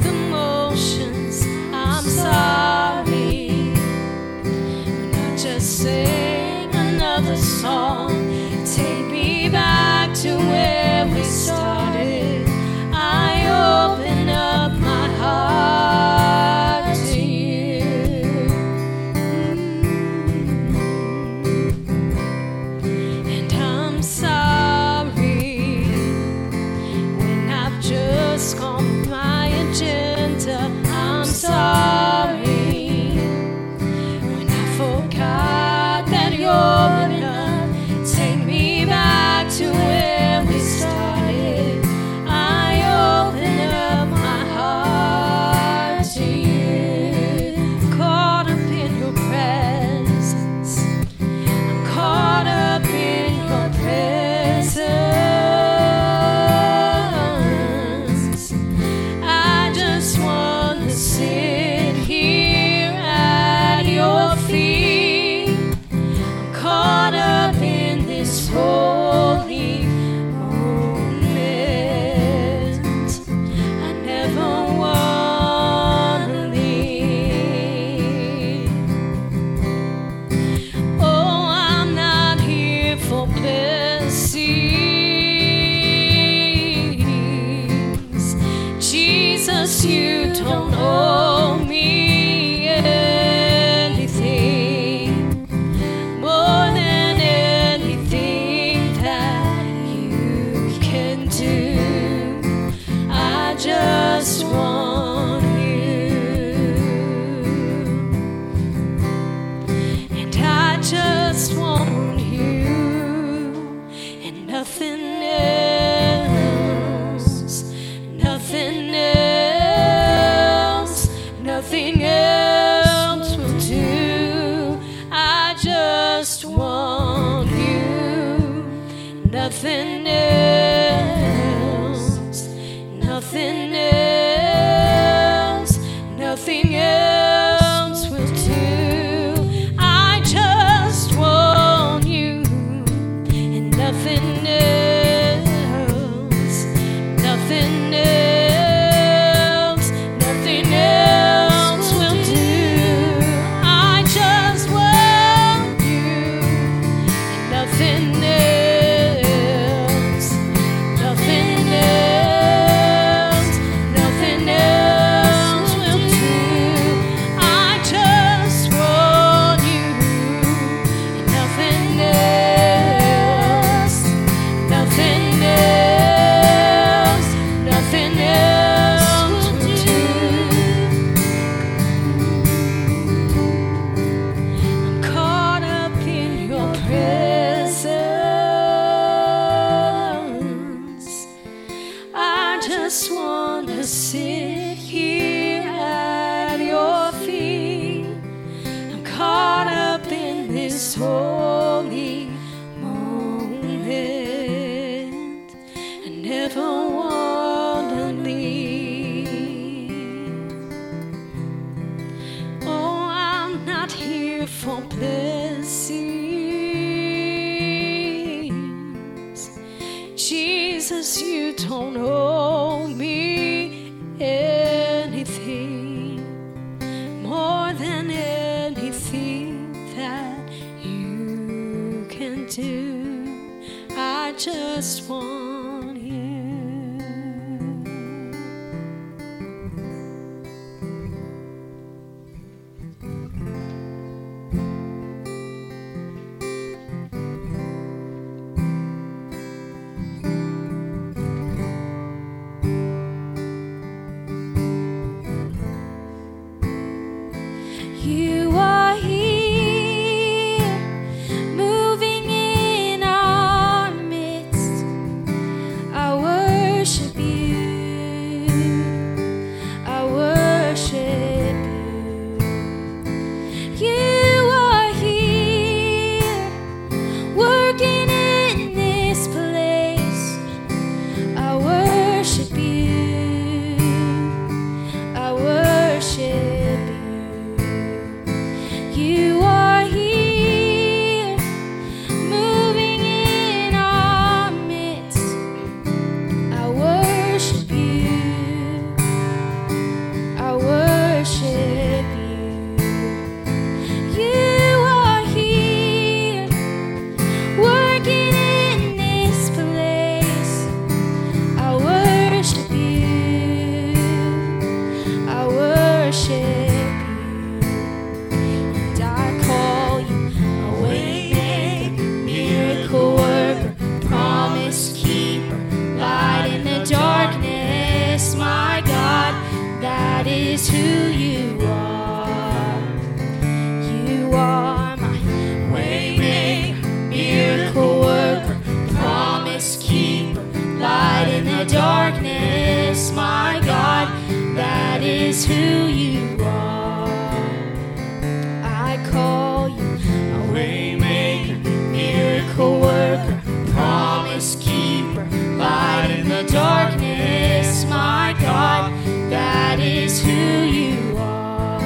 darkness, 356.84 357.86
my 357.86 358.36
God, 358.42 358.92
that 359.32 359.80
is 359.80 360.22
who 360.22 360.32
you 360.32 361.16
are. 361.18 361.82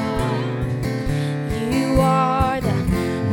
You 1.72 2.02
are 2.02 2.60
the 2.60 2.78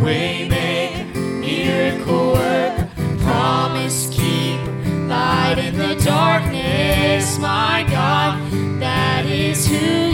waymaker, 0.03 1.41
miracle 1.41 2.33
worker, 2.33 2.89
promise 3.23 4.11
keeper, 4.11 4.73
light 5.09 5.57
in 5.57 5.79
the 5.79 5.95
darkness, 6.05 7.39
my 7.39 7.87
God, 7.89 8.39
that 8.81 9.25
is 9.25 9.67
who 9.67 10.14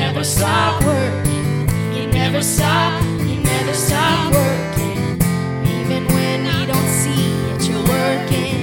never 0.00 0.24
stop 0.24 0.82
working. 0.82 1.68
You 1.94 2.06
never 2.06 2.42
stop, 2.42 3.02
You 3.28 3.38
never 3.52 3.74
stop 3.74 4.32
working. 4.32 4.98
Even 5.76 6.02
when 6.14 6.40
I 6.46 6.64
don't 6.72 6.90
see 7.00 7.26
it, 7.50 7.60
you're 7.68 7.86
working. 7.98 8.60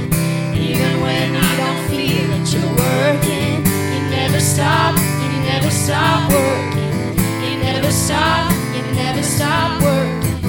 Even 0.67 0.93
when 1.05 1.29
I 1.35 1.51
don't 1.61 1.81
feel 1.89 2.27
it, 2.37 2.45
you're 2.53 2.75
working. 2.85 3.57
You 3.93 4.01
never 4.17 4.39
stop, 4.39 4.93
You 5.23 5.29
never 5.51 5.69
stop 5.69 6.19
working. 6.31 6.95
You 7.45 7.53
never 7.67 7.91
stop, 7.91 8.51
You 8.75 8.83
never 9.03 9.23
stop 9.35 9.69
working. 9.83 10.41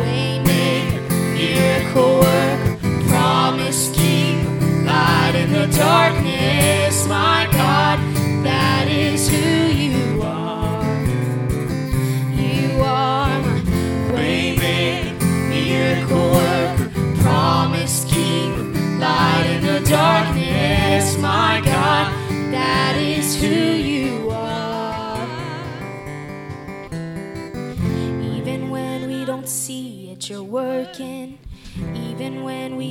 Waymaker, 0.00 1.02
miracle 1.36 2.14
worker, 2.24 2.78
promise 3.10 3.90
keeper, 3.96 4.50
light 4.88 5.34
in 5.42 5.52
the 5.52 5.66
darkness, 5.76 7.06
my 7.06 7.46
God, 7.52 7.98
that 8.42 8.88
is 8.88 9.28
who. 9.28 9.63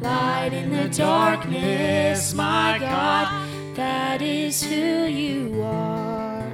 light 0.00 0.52
in 0.52 0.70
the 0.70 0.88
darkness, 0.88 2.34
my 2.34 2.78
God, 2.78 3.48
that 3.74 4.22
is 4.22 4.62
who 4.62 5.04
you 5.06 5.62
are. 5.62 6.46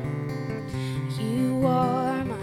You 1.19 1.67
are 1.67 2.25
my 2.25 2.37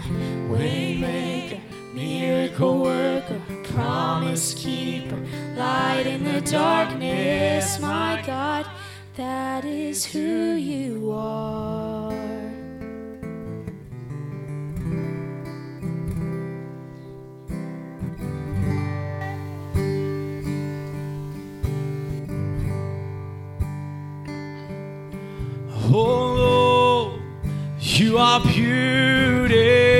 waymaker, 0.50 1.60
miracle 1.94 2.78
worker, 2.82 3.40
promise 3.64 4.54
keeper, 4.54 5.18
light 5.56 6.06
in 6.06 6.24
the 6.24 6.40
darkness, 6.40 7.80
my 7.80 8.22
God, 8.26 8.66
that 9.16 9.64
is 9.64 10.04
who 10.04 10.54
you 10.54 11.10
are. 11.10 12.41
Oh 25.94 27.12
Lord, 27.12 27.20
you 27.82 28.16
are 28.16 28.40
beautiful, 28.40 29.91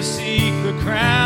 never 0.00 0.12
seek 0.12 0.62
the 0.62 0.72
crown. 0.82 1.19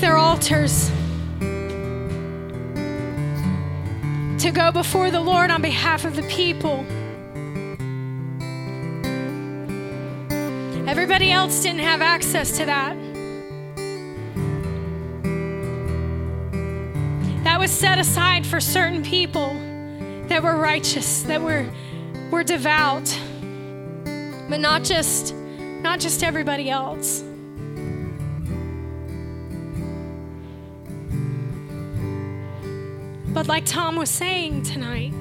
Their 0.00 0.16
altars 0.16 0.90
to 4.38 4.52
go 4.52 4.70
before 4.70 5.10
the 5.10 5.20
Lord 5.20 5.50
on 5.50 5.60
behalf 5.60 6.04
of 6.04 6.14
the 6.14 6.22
people, 6.22 6.84
everybody 10.88 11.32
else 11.32 11.62
didn't 11.62 11.80
have 11.80 12.00
access 12.00 12.56
to 12.58 12.64
that. 12.66 12.96
That 17.44 17.58
was 17.58 17.70
set 17.70 17.98
aside 17.98 18.46
for 18.46 18.60
certain 18.60 19.02
people 19.02 19.54
that 20.28 20.42
were 20.42 20.56
righteous, 20.56 21.22
that 21.22 21.42
were, 21.42 21.66
were 22.30 22.44
devout, 22.44 23.18
but 24.48 24.60
not 24.60 24.84
just, 24.84 25.34
not 25.34 25.98
just 25.98 26.22
everybody 26.22 26.70
else. 26.70 27.24
Like 33.48 33.64
Tom 33.64 33.96
was 33.96 34.10
saying 34.10 34.62
tonight, 34.62 35.14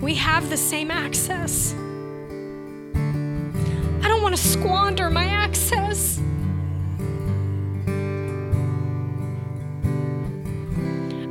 we 0.00 0.16
have 0.16 0.50
the 0.50 0.56
same 0.56 0.90
access. 0.90 1.72
I 4.02 4.08
don't 4.08 4.20
want 4.20 4.36
to 4.36 4.42
squander 4.42 5.10
my 5.10 5.26
access. 5.26 6.18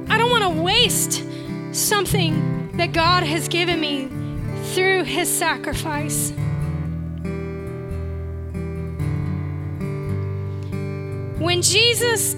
I 0.07 0.17
don't 0.17 0.31
want 0.31 0.43
to 0.45 0.61
waste 0.61 1.25
something 1.73 2.71
that 2.77 2.93
God 2.93 3.23
has 3.23 3.49
given 3.49 3.81
me 3.81 4.07
through 4.73 5.03
his 5.03 5.27
sacrifice. 5.27 6.31
When 11.39 11.61
Jesus 11.61 12.35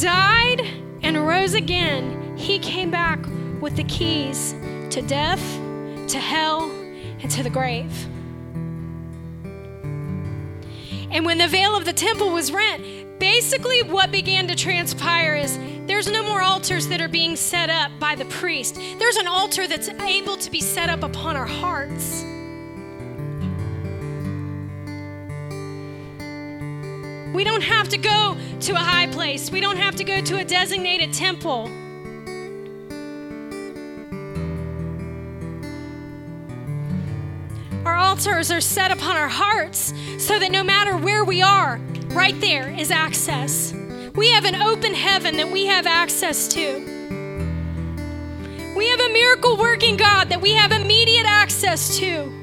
died 0.00 0.62
and 1.02 1.26
rose 1.26 1.54
again, 1.54 2.36
he 2.36 2.58
came 2.58 2.90
back 2.90 3.18
with 3.60 3.76
the 3.76 3.84
keys 3.84 4.54
to 4.90 5.02
death, 5.02 5.42
to 6.08 6.18
hell, 6.18 6.70
and 7.20 7.30
to 7.30 7.42
the 7.42 7.50
grave. 7.50 7.92
And 11.12 11.26
when 11.26 11.38
the 11.38 11.48
veil 11.48 11.76
of 11.76 11.84
the 11.84 11.92
temple 11.92 12.30
was 12.30 12.50
rent, 12.50 13.18
basically 13.18 13.82
what 13.82 14.10
began 14.10 14.48
to 14.48 14.54
transpire 14.54 15.34
is 15.34 15.58
there's 15.86 16.10
no 16.10 16.22
more 16.22 16.40
altars 16.40 16.88
that 16.88 17.02
are 17.02 17.08
being 17.08 17.36
set 17.36 17.68
up 17.68 17.90
by 17.98 18.14
the 18.14 18.24
priest. 18.26 18.76
There's 18.98 19.16
an 19.16 19.26
altar 19.26 19.66
that's 19.66 19.88
able 19.88 20.36
to 20.36 20.50
be 20.50 20.60
set 20.60 20.88
up 20.88 21.02
upon 21.02 21.36
our 21.36 21.46
hearts. 21.46 22.24
We 27.40 27.44
don't 27.44 27.62
have 27.62 27.88
to 27.88 27.96
go 27.96 28.36
to 28.60 28.72
a 28.74 28.78
high 28.78 29.06
place. 29.06 29.50
We 29.50 29.62
don't 29.62 29.78
have 29.78 29.96
to 29.96 30.04
go 30.04 30.20
to 30.20 30.40
a 30.40 30.44
designated 30.44 31.14
temple. 31.14 31.70
Our 37.86 37.96
altars 37.96 38.50
are 38.50 38.60
set 38.60 38.90
upon 38.90 39.16
our 39.16 39.30
hearts 39.30 39.94
so 40.18 40.38
that 40.38 40.52
no 40.52 40.62
matter 40.62 40.98
where 40.98 41.24
we 41.24 41.40
are, 41.40 41.80
right 42.08 42.38
there 42.42 42.68
is 42.68 42.90
access. 42.90 43.72
We 44.14 44.28
have 44.32 44.44
an 44.44 44.56
open 44.56 44.92
heaven 44.92 45.38
that 45.38 45.50
we 45.50 45.64
have 45.64 45.86
access 45.86 46.46
to. 46.48 46.80
We 48.76 48.86
have 48.86 49.00
a 49.00 49.12
miracle 49.14 49.56
working 49.56 49.96
God 49.96 50.28
that 50.28 50.42
we 50.42 50.50
have 50.50 50.72
immediate 50.72 51.24
access 51.24 51.96
to. 52.00 52.39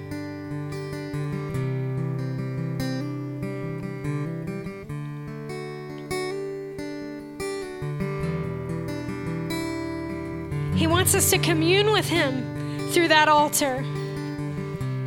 Wants 11.07 11.23
us 11.23 11.29
to 11.29 11.37
commune 11.37 11.93
with 11.93 12.09
Him 12.09 12.89
through 12.89 13.07
that 13.07 13.29
altar. 13.29 13.81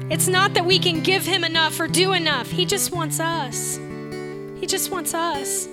It's 0.09 0.28
not 0.28 0.55
that 0.55 0.64
we 0.64 0.78
can 0.78 1.02
give 1.02 1.27
Him 1.27 1.44
enough 1.44 1.78
or 1.78 1.89
do 1.89 2.14
enough. 2.14 2.51
He 2.51 2.64
just 2.64 2.90
wants 2.90 3.20
us. 3.20 3.78
He 4.59 4.66
just 4.66 4.90
wants 4.90 5.12
us 5.12 5.68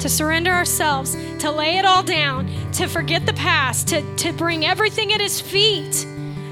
to 0.00 0.10
surrender 0.10 0.50
ourselves, 0.50 1.16
to 1.38 1.50
lay 1.50 1.78
it 1.78 1.86
all 1.86 2.02
down, 2.02 2.50
to 2.72 2.86
forget 2.86 3.24
the 3.24 3.32
past, 3.32 3.88
to, 3.88 4.02
to 4.16 4.34
bring 4.34 4.66
everything 4.66 5.10
at 5.14 5.22
His 5.22 5.40
feet, 5.40 6.06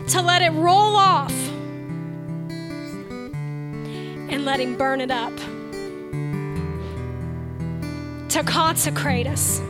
to 0.09 0.22
let 0.22 0.40
it 0.40 0.52
roll 0.52 0.97
off, 0.97 1.34
and 4.30 4.47
let 4.47 4.60
Him 4.60 4.78
burn 4.78 5.02
it 5.02 5.10
up, 5.10 5.36
to 8.30 8.42
consecrate 8.44 9.26
us 9.26 9.60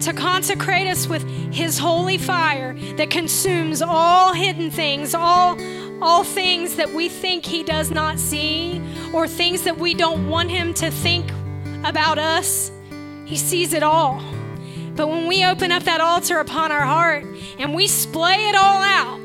to 0.00 0.12
consecrate 0.12 0.86
us 0.86 1.06
with 1.06 1.22
his 1.52 1.78
holy 1.78 2.18
fire 2.18 2.74
that 2.96 3.10
consumes 3.10 3.82
all 3.82 4.32
hidden 4.32 4.70
things, 4.70 5.14
all 5.14 5.58
all 6.02 6.24
things 6.24 6.76
that 6.76 6.90
we 6.92 7.08
think 7.08 7.44
he 7.44 7.62
does 7.62 7.90
not 7.90 8.18
see 8.18 8.82
or 9.12 9.28
things 9.28 9.62
that 9.62 9.76
we 9.76 9.92
don't 9.92 10.28
want 10.28 10.50
him 10.50 10.72
to 10.72 10.90
think 10.90 11.30
about 11.84 12.18
us. 12.18 12.70
He 13.26 13.36
sees 13.36 13.74
it 13.74 13.82
all. 13.82 14.22
But 14.96 15.08
when 15.08 15.26
we 15.26 15.44
open 15.44 15.70
up 15.72 15.82
that 15.84 16.00
altar 16.00 16.38
upon 16.38 16.72
our 16.72 16.80
heart 16.80 17.24
and 17.58 17.74
we 17.74 17.86
splay 17.86 18.48
it 18.48 18.54
all 18.54 18.82
out, 18.82 19.20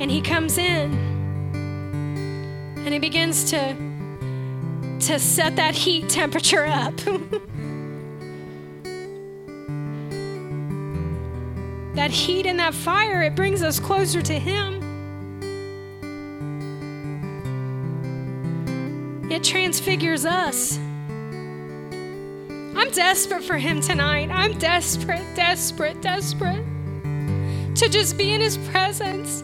and 0.00 0.10
he 0.10 0.20
comes 0.20 0.58
in 0.58 0.92
and 2.84 2.92
he 2.92 2.98
begins 2.98 3.50
to 3.50 3.76
to 5.02 5.18
set 5.18 5.56
that 5.56 5.74
heat 5.74 6.08
temperature 6.08 6.64
up. 6.64 6.96
that 11.96 12.12
heat 12.12 12.46
and 12.46 12.60
that 12.60 12.72
fire, 12.72 13.24
it 13.24 13.34
brings 13.34 13.64
us 13.64 13.80
closer 13.80 14.22
to 14.22 14.38
Him. 14.38 14.80
It 19.28 19.42
transfigures 19.42 20.24
us. 20.24 20.78
I'm 22.76 22.90
desperate 22.92 23.42
for 23.42 23.58
Him 23.58 23.80
tonight. 23.80 24.30
I'm 24.30 24.56
desperate, 24.58 25.24
desperate, 25.34 26.00
desperate 26.00 26.64
to 27.74 27.88
just 27.88 28.16
be 28.16 28.32
in 28.32 28.40
His 28.40 28.56
presence. 28.56 29.42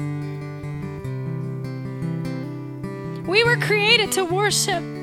We 3.26 3.42
were 3.42 3.56
created 3.56 4.12
to 4.12 4.24
worship. 4.24 4.97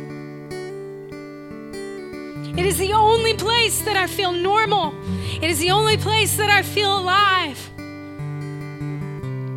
It 2.57 2.65
is 2.65 2.77
the 2.77 2.93
only 2.93 3.33
place 3.33 3.81
that 3.81 3.97
I 3.97 4.07
feel 4.07 4.31
normal. 4.31 4.93
It 5.41 5.49
is 5.49 5.59
the 5.59 5.71
only 5.71 5.97
place 5.97 6.37
that 6.37 6.49
I 6.49 6.61
feel 6.61 6.97
alive. 6.99 7.59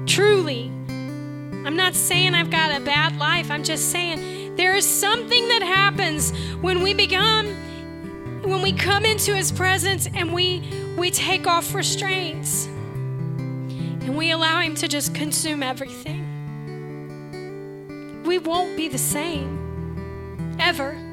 Truly. 0.07 0.73
I'm 1.65 1.77
not 1.77 1.95
saying 1.95 2.35
I've 2.35 2.51
got 2.51 2.77
a 2.77 2.81
bad 2.81 3.17
life. 3.17 3.53
I'm 3.53 3.63
just 3.63 3.93
saying 3.93 4.57
there 4.57 4.75
is 4.75 4.85
something 4.85 5.47
that 5.47 5.63
happens 5.63 6.33
when 6.61 6.83
we 6.83 6.93
become 6.93 7.55
when 8.43 8.63
we 8.63 8.73
come 8.73 9.05
into 9.05 9.33
his 9.35 9.53
presence 9.53 10.09
and 10.15 10.33
we 10.35 10.69
we 10.97 11.13
take 11.13 11.47
off 11.47 11.75
restraints 11.75 12.67
and 12.67 14.17
we 14.17 14.33
allow 14.33 14.61
him 14.61 14.75
to 14.75 14.89
just 14.89 15.15
consume 15.15 15.63
everything. 15.63 16.25
We 18.25 18.39
won't 18.39 18.77
be 18.77 18.89
the 18.89 18.99
same 18.99 20.57
ever. 20.59 21.08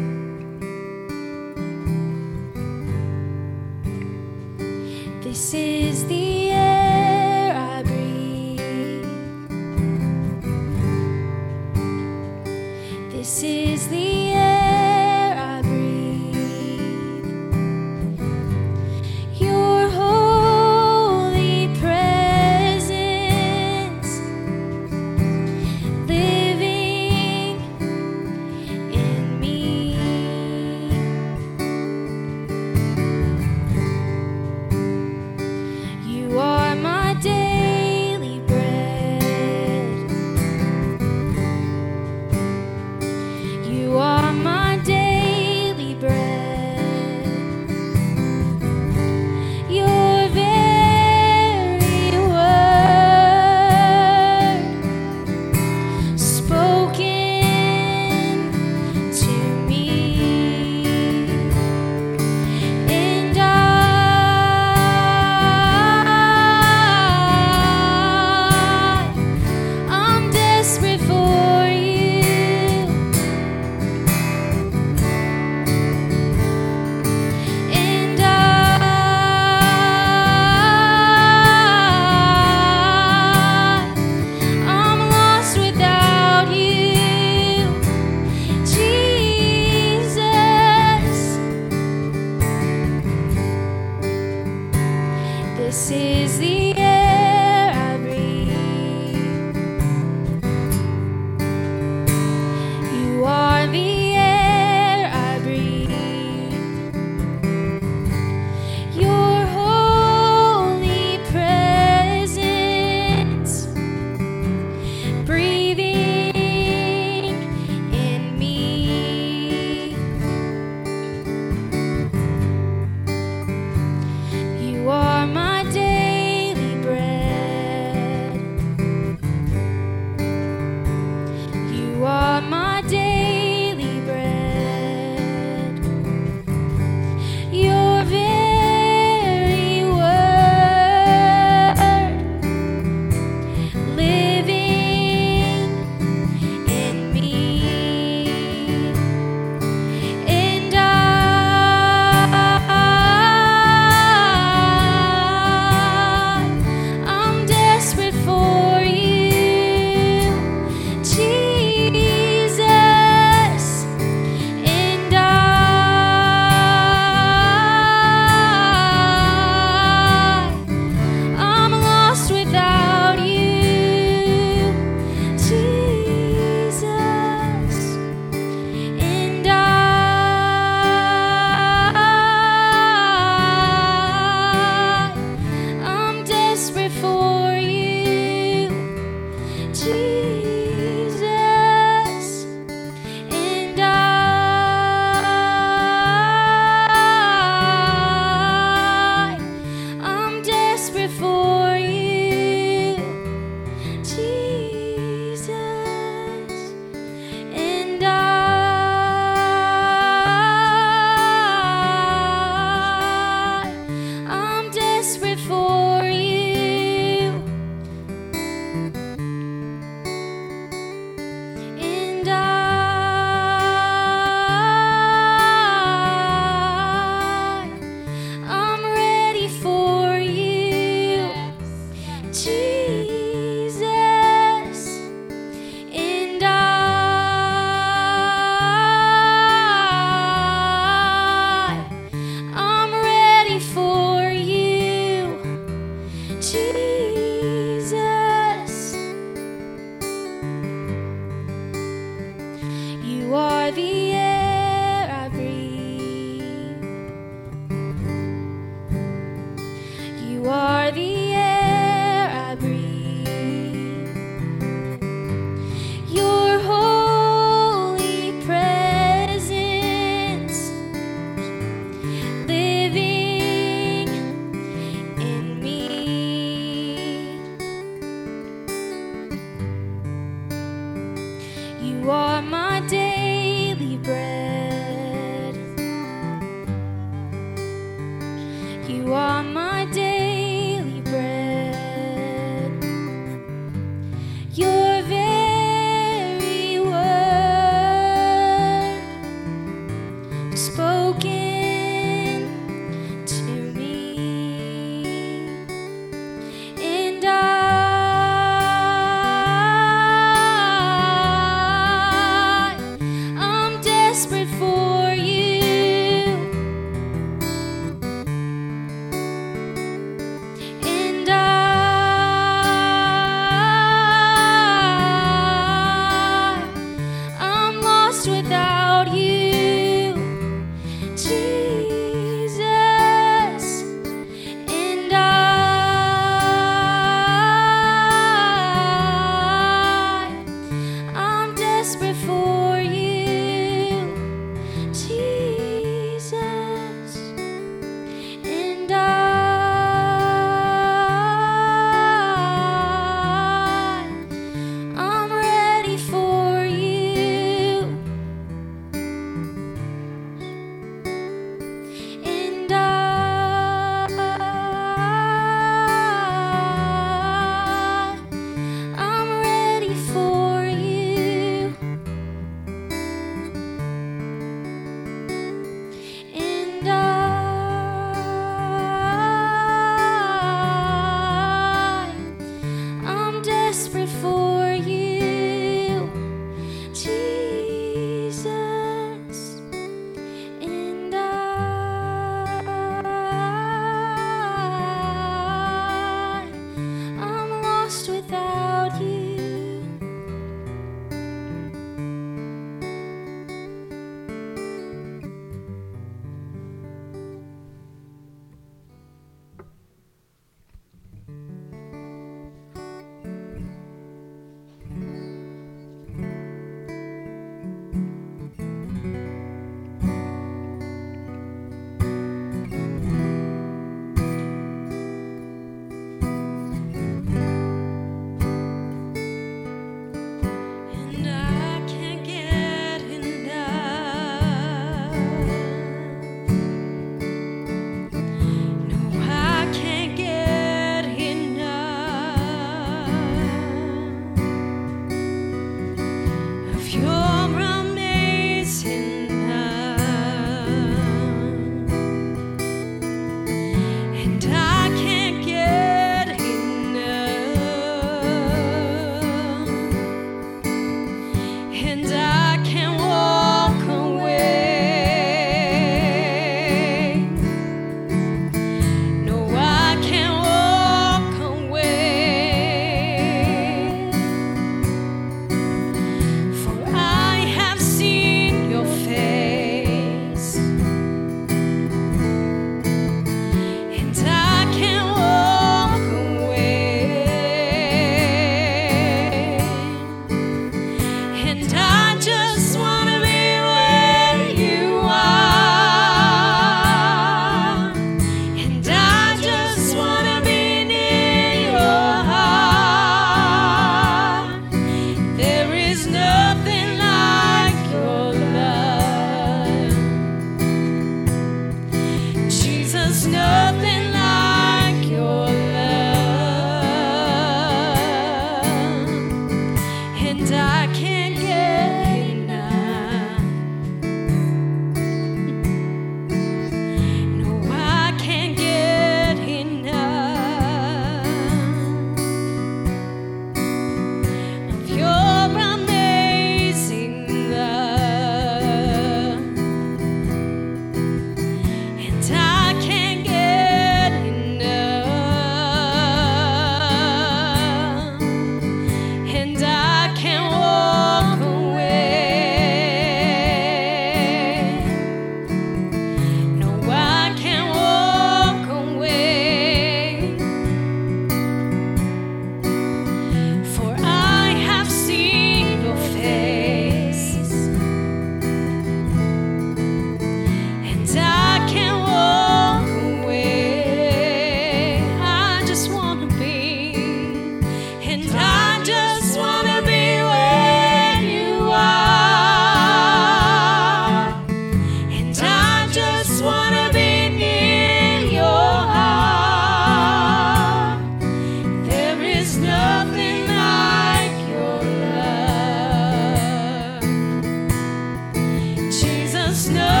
God, 599.69 600.00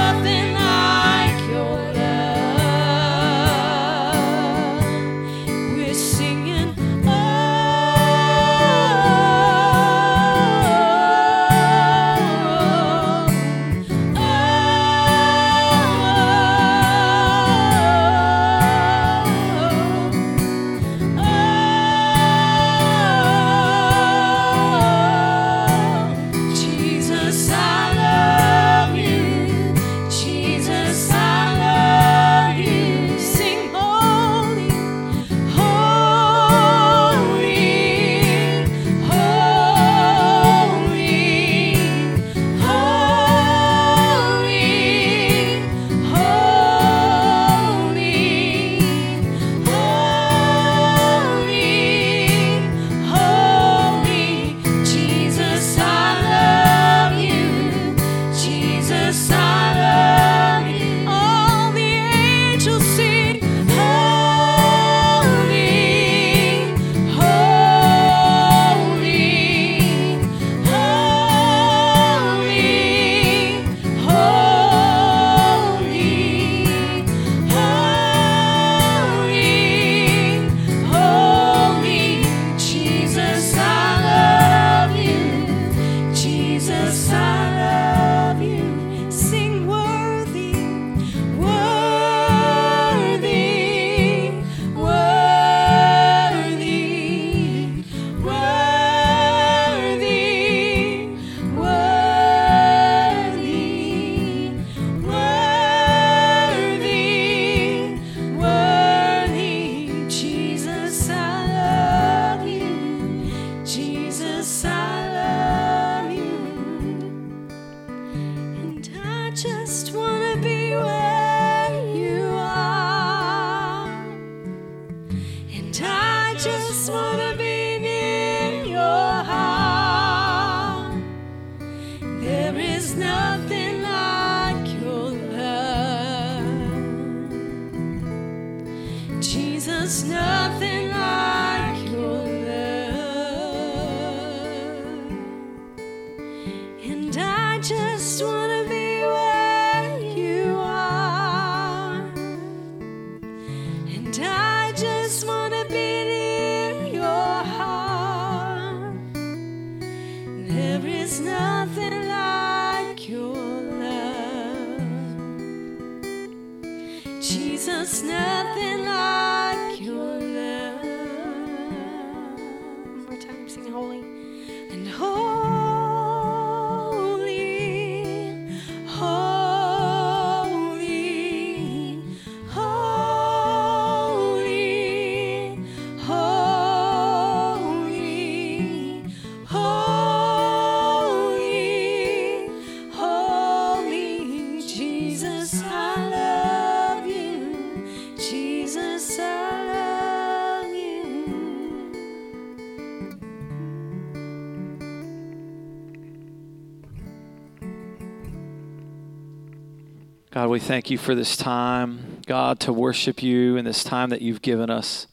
we 210.51 210.59
thank 210.59 210.89
you 210.89 210.97
for 210.97 211.15
this 211.15 211.37
time, 211.37 212.19
God, 212.27 212.59
to 212.59 212.73
worship 212.73 213.23
you 213.23 213.55
in 213.55 213.63
this 213.63 213.85
time 213.85 214.09
that 214.09 214.21
you've 214.21 214.41
given 214.41 214.69
us. 214.69 215.07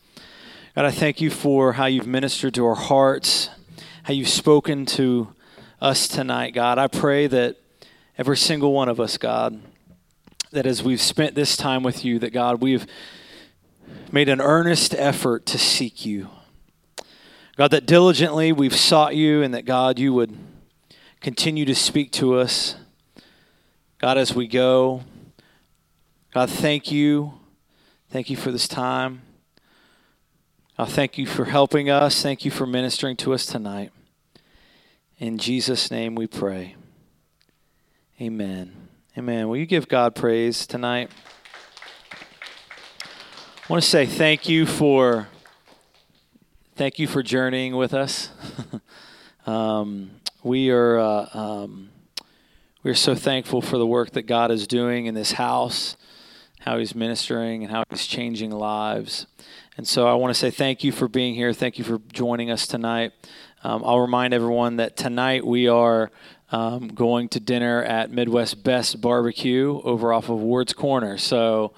God, 0.74 0.84
I 0.84 0.90
thank 0.90 1.20
you 1.20 1.30
for 1.30 1.74
how 1.74 1.86
you've 1.86 2.08
ministered 2.08 2.54
to 2.54 2.66
our 2.66 2.74
hearts, 2.74 3.48
how 4.02 4.14
you've 4.14 4.28
spoken 4.28 4.84
to 4.86 5.32
us 5.80 6.08
tonight, 6.08 6.54
God. 6.54 6.78
I 6.78 6.88
pray 6.88 7.28
that 7.28 7.54
every 8.18 8.36
single 8.36 8.72
one 8.72 8.88
of 8.88 8.98
us, 8.98 9.16
God, 9.16 9.62
that 10.50 10.66
as 10.66 10.82
we've 10.82 11.00
spent 11.00 11.36
this 11.36 11.56
time 11.56 11.84
with 11.84 12.04
you, 12.04 12.18
that 12.18 12.32
God, 12.32 12.60
we've 12.60 12.84
made 14.10 14.28
an 14.28 14.40
earnest 14.40 14.92
effort 14.92 15.46
to 15.46 15.58
seek 15.58 16.04
you. 16.04 16.30
God, 17.56 17.70
that 17.70 17.86
diligently 17.86 18.50
we've 18.50 18.74
sought 18.74 19.14
you, 19.14 19.44
and 19.44 19.54
that 19.54 19.64
God, 19.64 20.00
you 20.00 20.12
would 20.14 20.36
continue 21.20 21.64
to 21.64 21.76
speak 21.76 22.10
to 22.14 22.34
us. 22.34 22.74
God, 24.00 24.18
as 24.18 24.34
we 24.34 24.48
go, 24.48 25.02
God, 26.38 26.50
thank 26.50 26.92
you. 26.92 27.32
Thank 28.10 28.30
you 28.30 28.36
for 28.36 28.52
this 28.52 28.68
time. 28.68 29.22
God, 30.76 30.88
thank 30.88 31.18
you 31.18 31.26
for 31.26 31.46
helping 31.46 31.90
us. 31.90 32.22
Thank 32.22 32.44
you 32.44 32.52
for 32.52 32.64
ministering 32.64 33.16
to 33.16 33.34
us 33.34 33.44
tonight. 33.44 33.90
In 35.18 35.36
Jesus' 35.36 35.90
name 35.90 36.14
we 36.14 36.28
pray. 36.28 36.76
Amen. 38.20 38.72
Amen. 39.18 39.48
Will 39.48 39.56
you 39.56 39.66
give 39.66 39.88
God 39.88 40.14
praise 40.14 40.64
tonight? 40.64 41.10
I 42.12 43.66
want 43.68 43.82
to 43.82 43.88
say 43.88 44.06
thank 44.06 44.48
you 44.48 44.64
for 44.64 45.26
thank 46.76 47.00
you 47.00 47.08
for 47.08 47.20
journeying 47.20 47.74
with 47.74 47.92
us. 47.92 48.30
um, 49.44 50.12
we 50.44 50.70
are 50.70 51.00
uh, 51.00 51.28
um, 51.32 51.90
we 52.84 52.92
are 52.92 52.94
so 52.94 53.16
thankful 53.16 53.60
for 53.60 53.76
the 53.76 53.88
work 53.88 54.12
that 54.12 54.28
God 54.28 54.52
is 54.52 54.68
doing 54.68 55.06
in 55.06 55.16
this 55.16 55.32
house 55.32 55.96
how 56.60 56.78
he's 56.78 56.94
ministering 56.94 57.62
and 57.62 57.70
how 57.70 57.84
he's 57.90 58.06
changing 58.06 58.50
lives. 58.50 59.26
And 59.76 59.86
so 59.86 60.08
I 60.08 60.14
want 60.14 60.34
to 60.34 60.38
say 60.38 60.50
thank 60.50 60.82
you 60.82 60.92
for 60.92 61.08
being 61.08 61.34
here. 61.34 61.52
Thank 61.52 61.78
you 61.78 61.84
for 61.84 62.00
joining 62.12 62.50
us 62.50 62.66
tonight. 62.66 63.12
Um, 63.62 63.82
I'll 63.84 64.00
remind 64.00 64.34
everyone 64.34 64.76
that 64.76 64.96
tonight 64.96 65.46
we 65.46 65.68
are 65.68 66.10
um, 66.50 66.88
going 66.88 67.28
to 67.30 67.40
dinner 67.40 67.82
at 67.82 68.10
Midwest 68.10 68.62
Best 68.64 69.00
Barbecue 69.00 69.80
over 69.82 70.12
off 70.12 70.28
of 70.28 70.38
Ward's 70.40 70.72
Corner. 70.72 71.18
So 71.18 71.72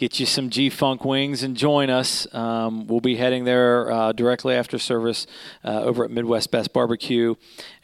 get 0.00 0.18
you 0.18 0.24
some 0.24 0.48
G 0.48 0.70
Funk 0.70 1.04
wings 1.04 1.42
and 1.42 1.54
join 1.54 1.90
us. 1.90 2.26
Um, 2.34 2.86
we'll 2.86 3.02
be 3.02 3.16
heading 3.16 3.44
there 3.44 3.92
uh, 3.92 4.12
directly 4.12 4.54
after 4.54 4.78
service 4.78 5.26
uh, 5.62 5.82
over 5.82 6.06
at 6.06 6.10
Midwest 6.10 6.50
Best 6.50 6.72
Barbecue. 6.72 7.34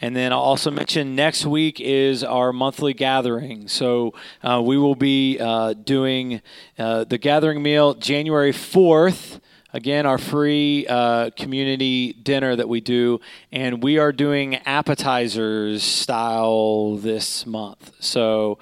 And 0.00 0.16
then 0.16 0.32
I'll 0.32 0.38
also 0.38 0.70
mention 0.70 1.14
next 1.14 1.44
week 1.44 1.78
is 1.78 2.24
our 2.24 2.54
monthly 2.54 2.94
gathering. 2.94 3.68
So 3.68 4.14
uh, 4.42 4.62
we 4.64 4.78
will 4.78 4.94
be 4.94 5.38
uh, 5.38 5.74
doing 5.74 6.40
uh, 6.78 7.04
the 7.04 7.18
gathering 7.18 7.62
meal 7.62 7.92
January 7.92 8.52
4th. 8.52 9.38
Again, 9.74 10.06
our 10.06 10.16
free 10.16 10.86
uh, 10.88 11.28
community 11.36 12.14
dinner 12.14 12.56
that 12.56 12.66
we 12.66 12.80
do, 12.80 13.20
and 13.52 13.82
we 13.82 13.98
are 13.98 14.10
doing 14.10 14.54
appetizers 14.64 15.82
style 15.82 16.96
this 16.96 17.44
month. 17.44 17.92
So 18.00 18.58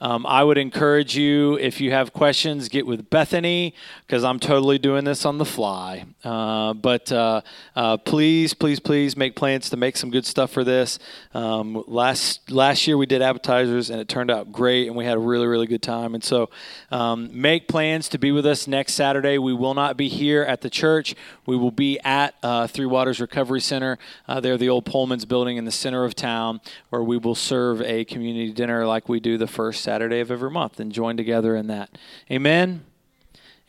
um, 0.00 0.26
I 0.26 0.44
would 0.44 0.58
encourage 0.58 1.16
you, 1.16 1.58
if 1.58 1.80
you 1.80 1.90
have 1.90 2.12
questions, 2.12 2.68
get 2.68 2.86
with 2.86 3.10
Bethany 3.10 3.74
because 4.06 4.22
I'm 4.22 4.38
totally 4.38 4.78
doing 4.78 5.04
this 5.04 5.24
on 5.24 5.38
the 5.38 5.44
fly. 5.44 6.04
Uh, 6.22 6.74
but 6.74 7.10
uh, 7.10 7.40
uh, 7.74 7.96
please, 7.96 8.54
please, 8.54 8.78
please 8.78 9.16
make 9.16 9.34
plans 9.34 9.70
to 9.70 9.76
make 9.76 9.96
some 9.96 10.10
good 10.10 10.24
stuff 10.24 10.52
for 10.52 10.62
this. 10.62 11.00
Um, 11.34 11.82
last 11.88 12.50
last 12.50 12.86
year 12.86 12.96
we 12.96 13.06
did 13.06 13.22
appetizers 13.22 13.90
and 13.90 14.00
it 14.00 14.08
turned 14.08 14.30
out 14.30 14.52
great, 14.52 14.86
and 14.86 14.96
we 14.96 15.04
had 15.04 15.16
a 15.16 15.20
really 15.20 15.46
really 15.46 15.66
good 15.66 15.82
time. 15.82 16.14
And 16.14 16.22
so 16.22 16.48
um, 16.92 17.28
make 17.32 17.66
plans 17.66 18.08
to 18.10 18.18
be 18.18 18.30
with 18.30 18.46
us 18.46 18.68
next 18.68 18.94
Saturday. 18.94 19.38
We 19.38 19.52
will 19.52 19.74
not 19.74 19.96
be 19.96 20.08
here 20.08 20.42
at 20.42 20.60
the 20.60 20.70
church. 20.70 21.16
We 21.44 21.56
will 21.56 21.72
be 21.72 21.98
at 22.00 22.34
uh, 22.42 22.68
Three 22.68 22.86
Waters 22.86 23.20
Recovery 23.20 23.60
Center. 23.60 23.98
Uh, 24.28 24.38
they're 24.38 24.56
the 24.56 24.68
old 24.68 24.84
Pullman's 24.84 25.24
building 25.24 25.56
in 25.56 25.64
the 25.64 25.72
center 25.72 26.04
of 26.04 26.14
town, 26.14 26.60
where 26.90 27.02
we 27.02 27.18
will 27.18 27.34
serve 27.34 27.82
a 27.82 28.04
community 28.04 28.52
dinner 28.52 28.86
like 28.86 29.08
we 29.08 29.18
do 29.18 29.38
the 29.38 29.46
first 29.46 29.87
Saturday 29.88 30.20
of 30.20 30.30
every 30.30 30.50
month 30.50 30.80
and 30.80 30.92
join 30.92 31.16
together 31.16 31.56
in 31.56 31.66
that. 31.68 31.96
Amen. 32.30 32.84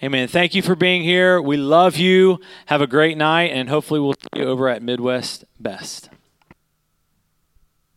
Amen. 0.03 0.27
Thank 0.27 0.53
you 0.53 0.61
for 0.61 0.75
being 0.75 1.01
here. 1.01 1.41
We 1.41 1.55
love 1.55 1.95
you. 1.95 2.41
Have 2.65 2.81
a 2.81 2.87
great 2.87 3.17
night, 3.17 3.51
and 3.51 3.69
hopefully, 3.69 4.01
we'll 4.01 4.15
see 4.15 4.41
you 4.41 4.43
over 4.43 4.67
at 4.67 4.83
Midwest 4.83 5.45
Best. 5.61 6.09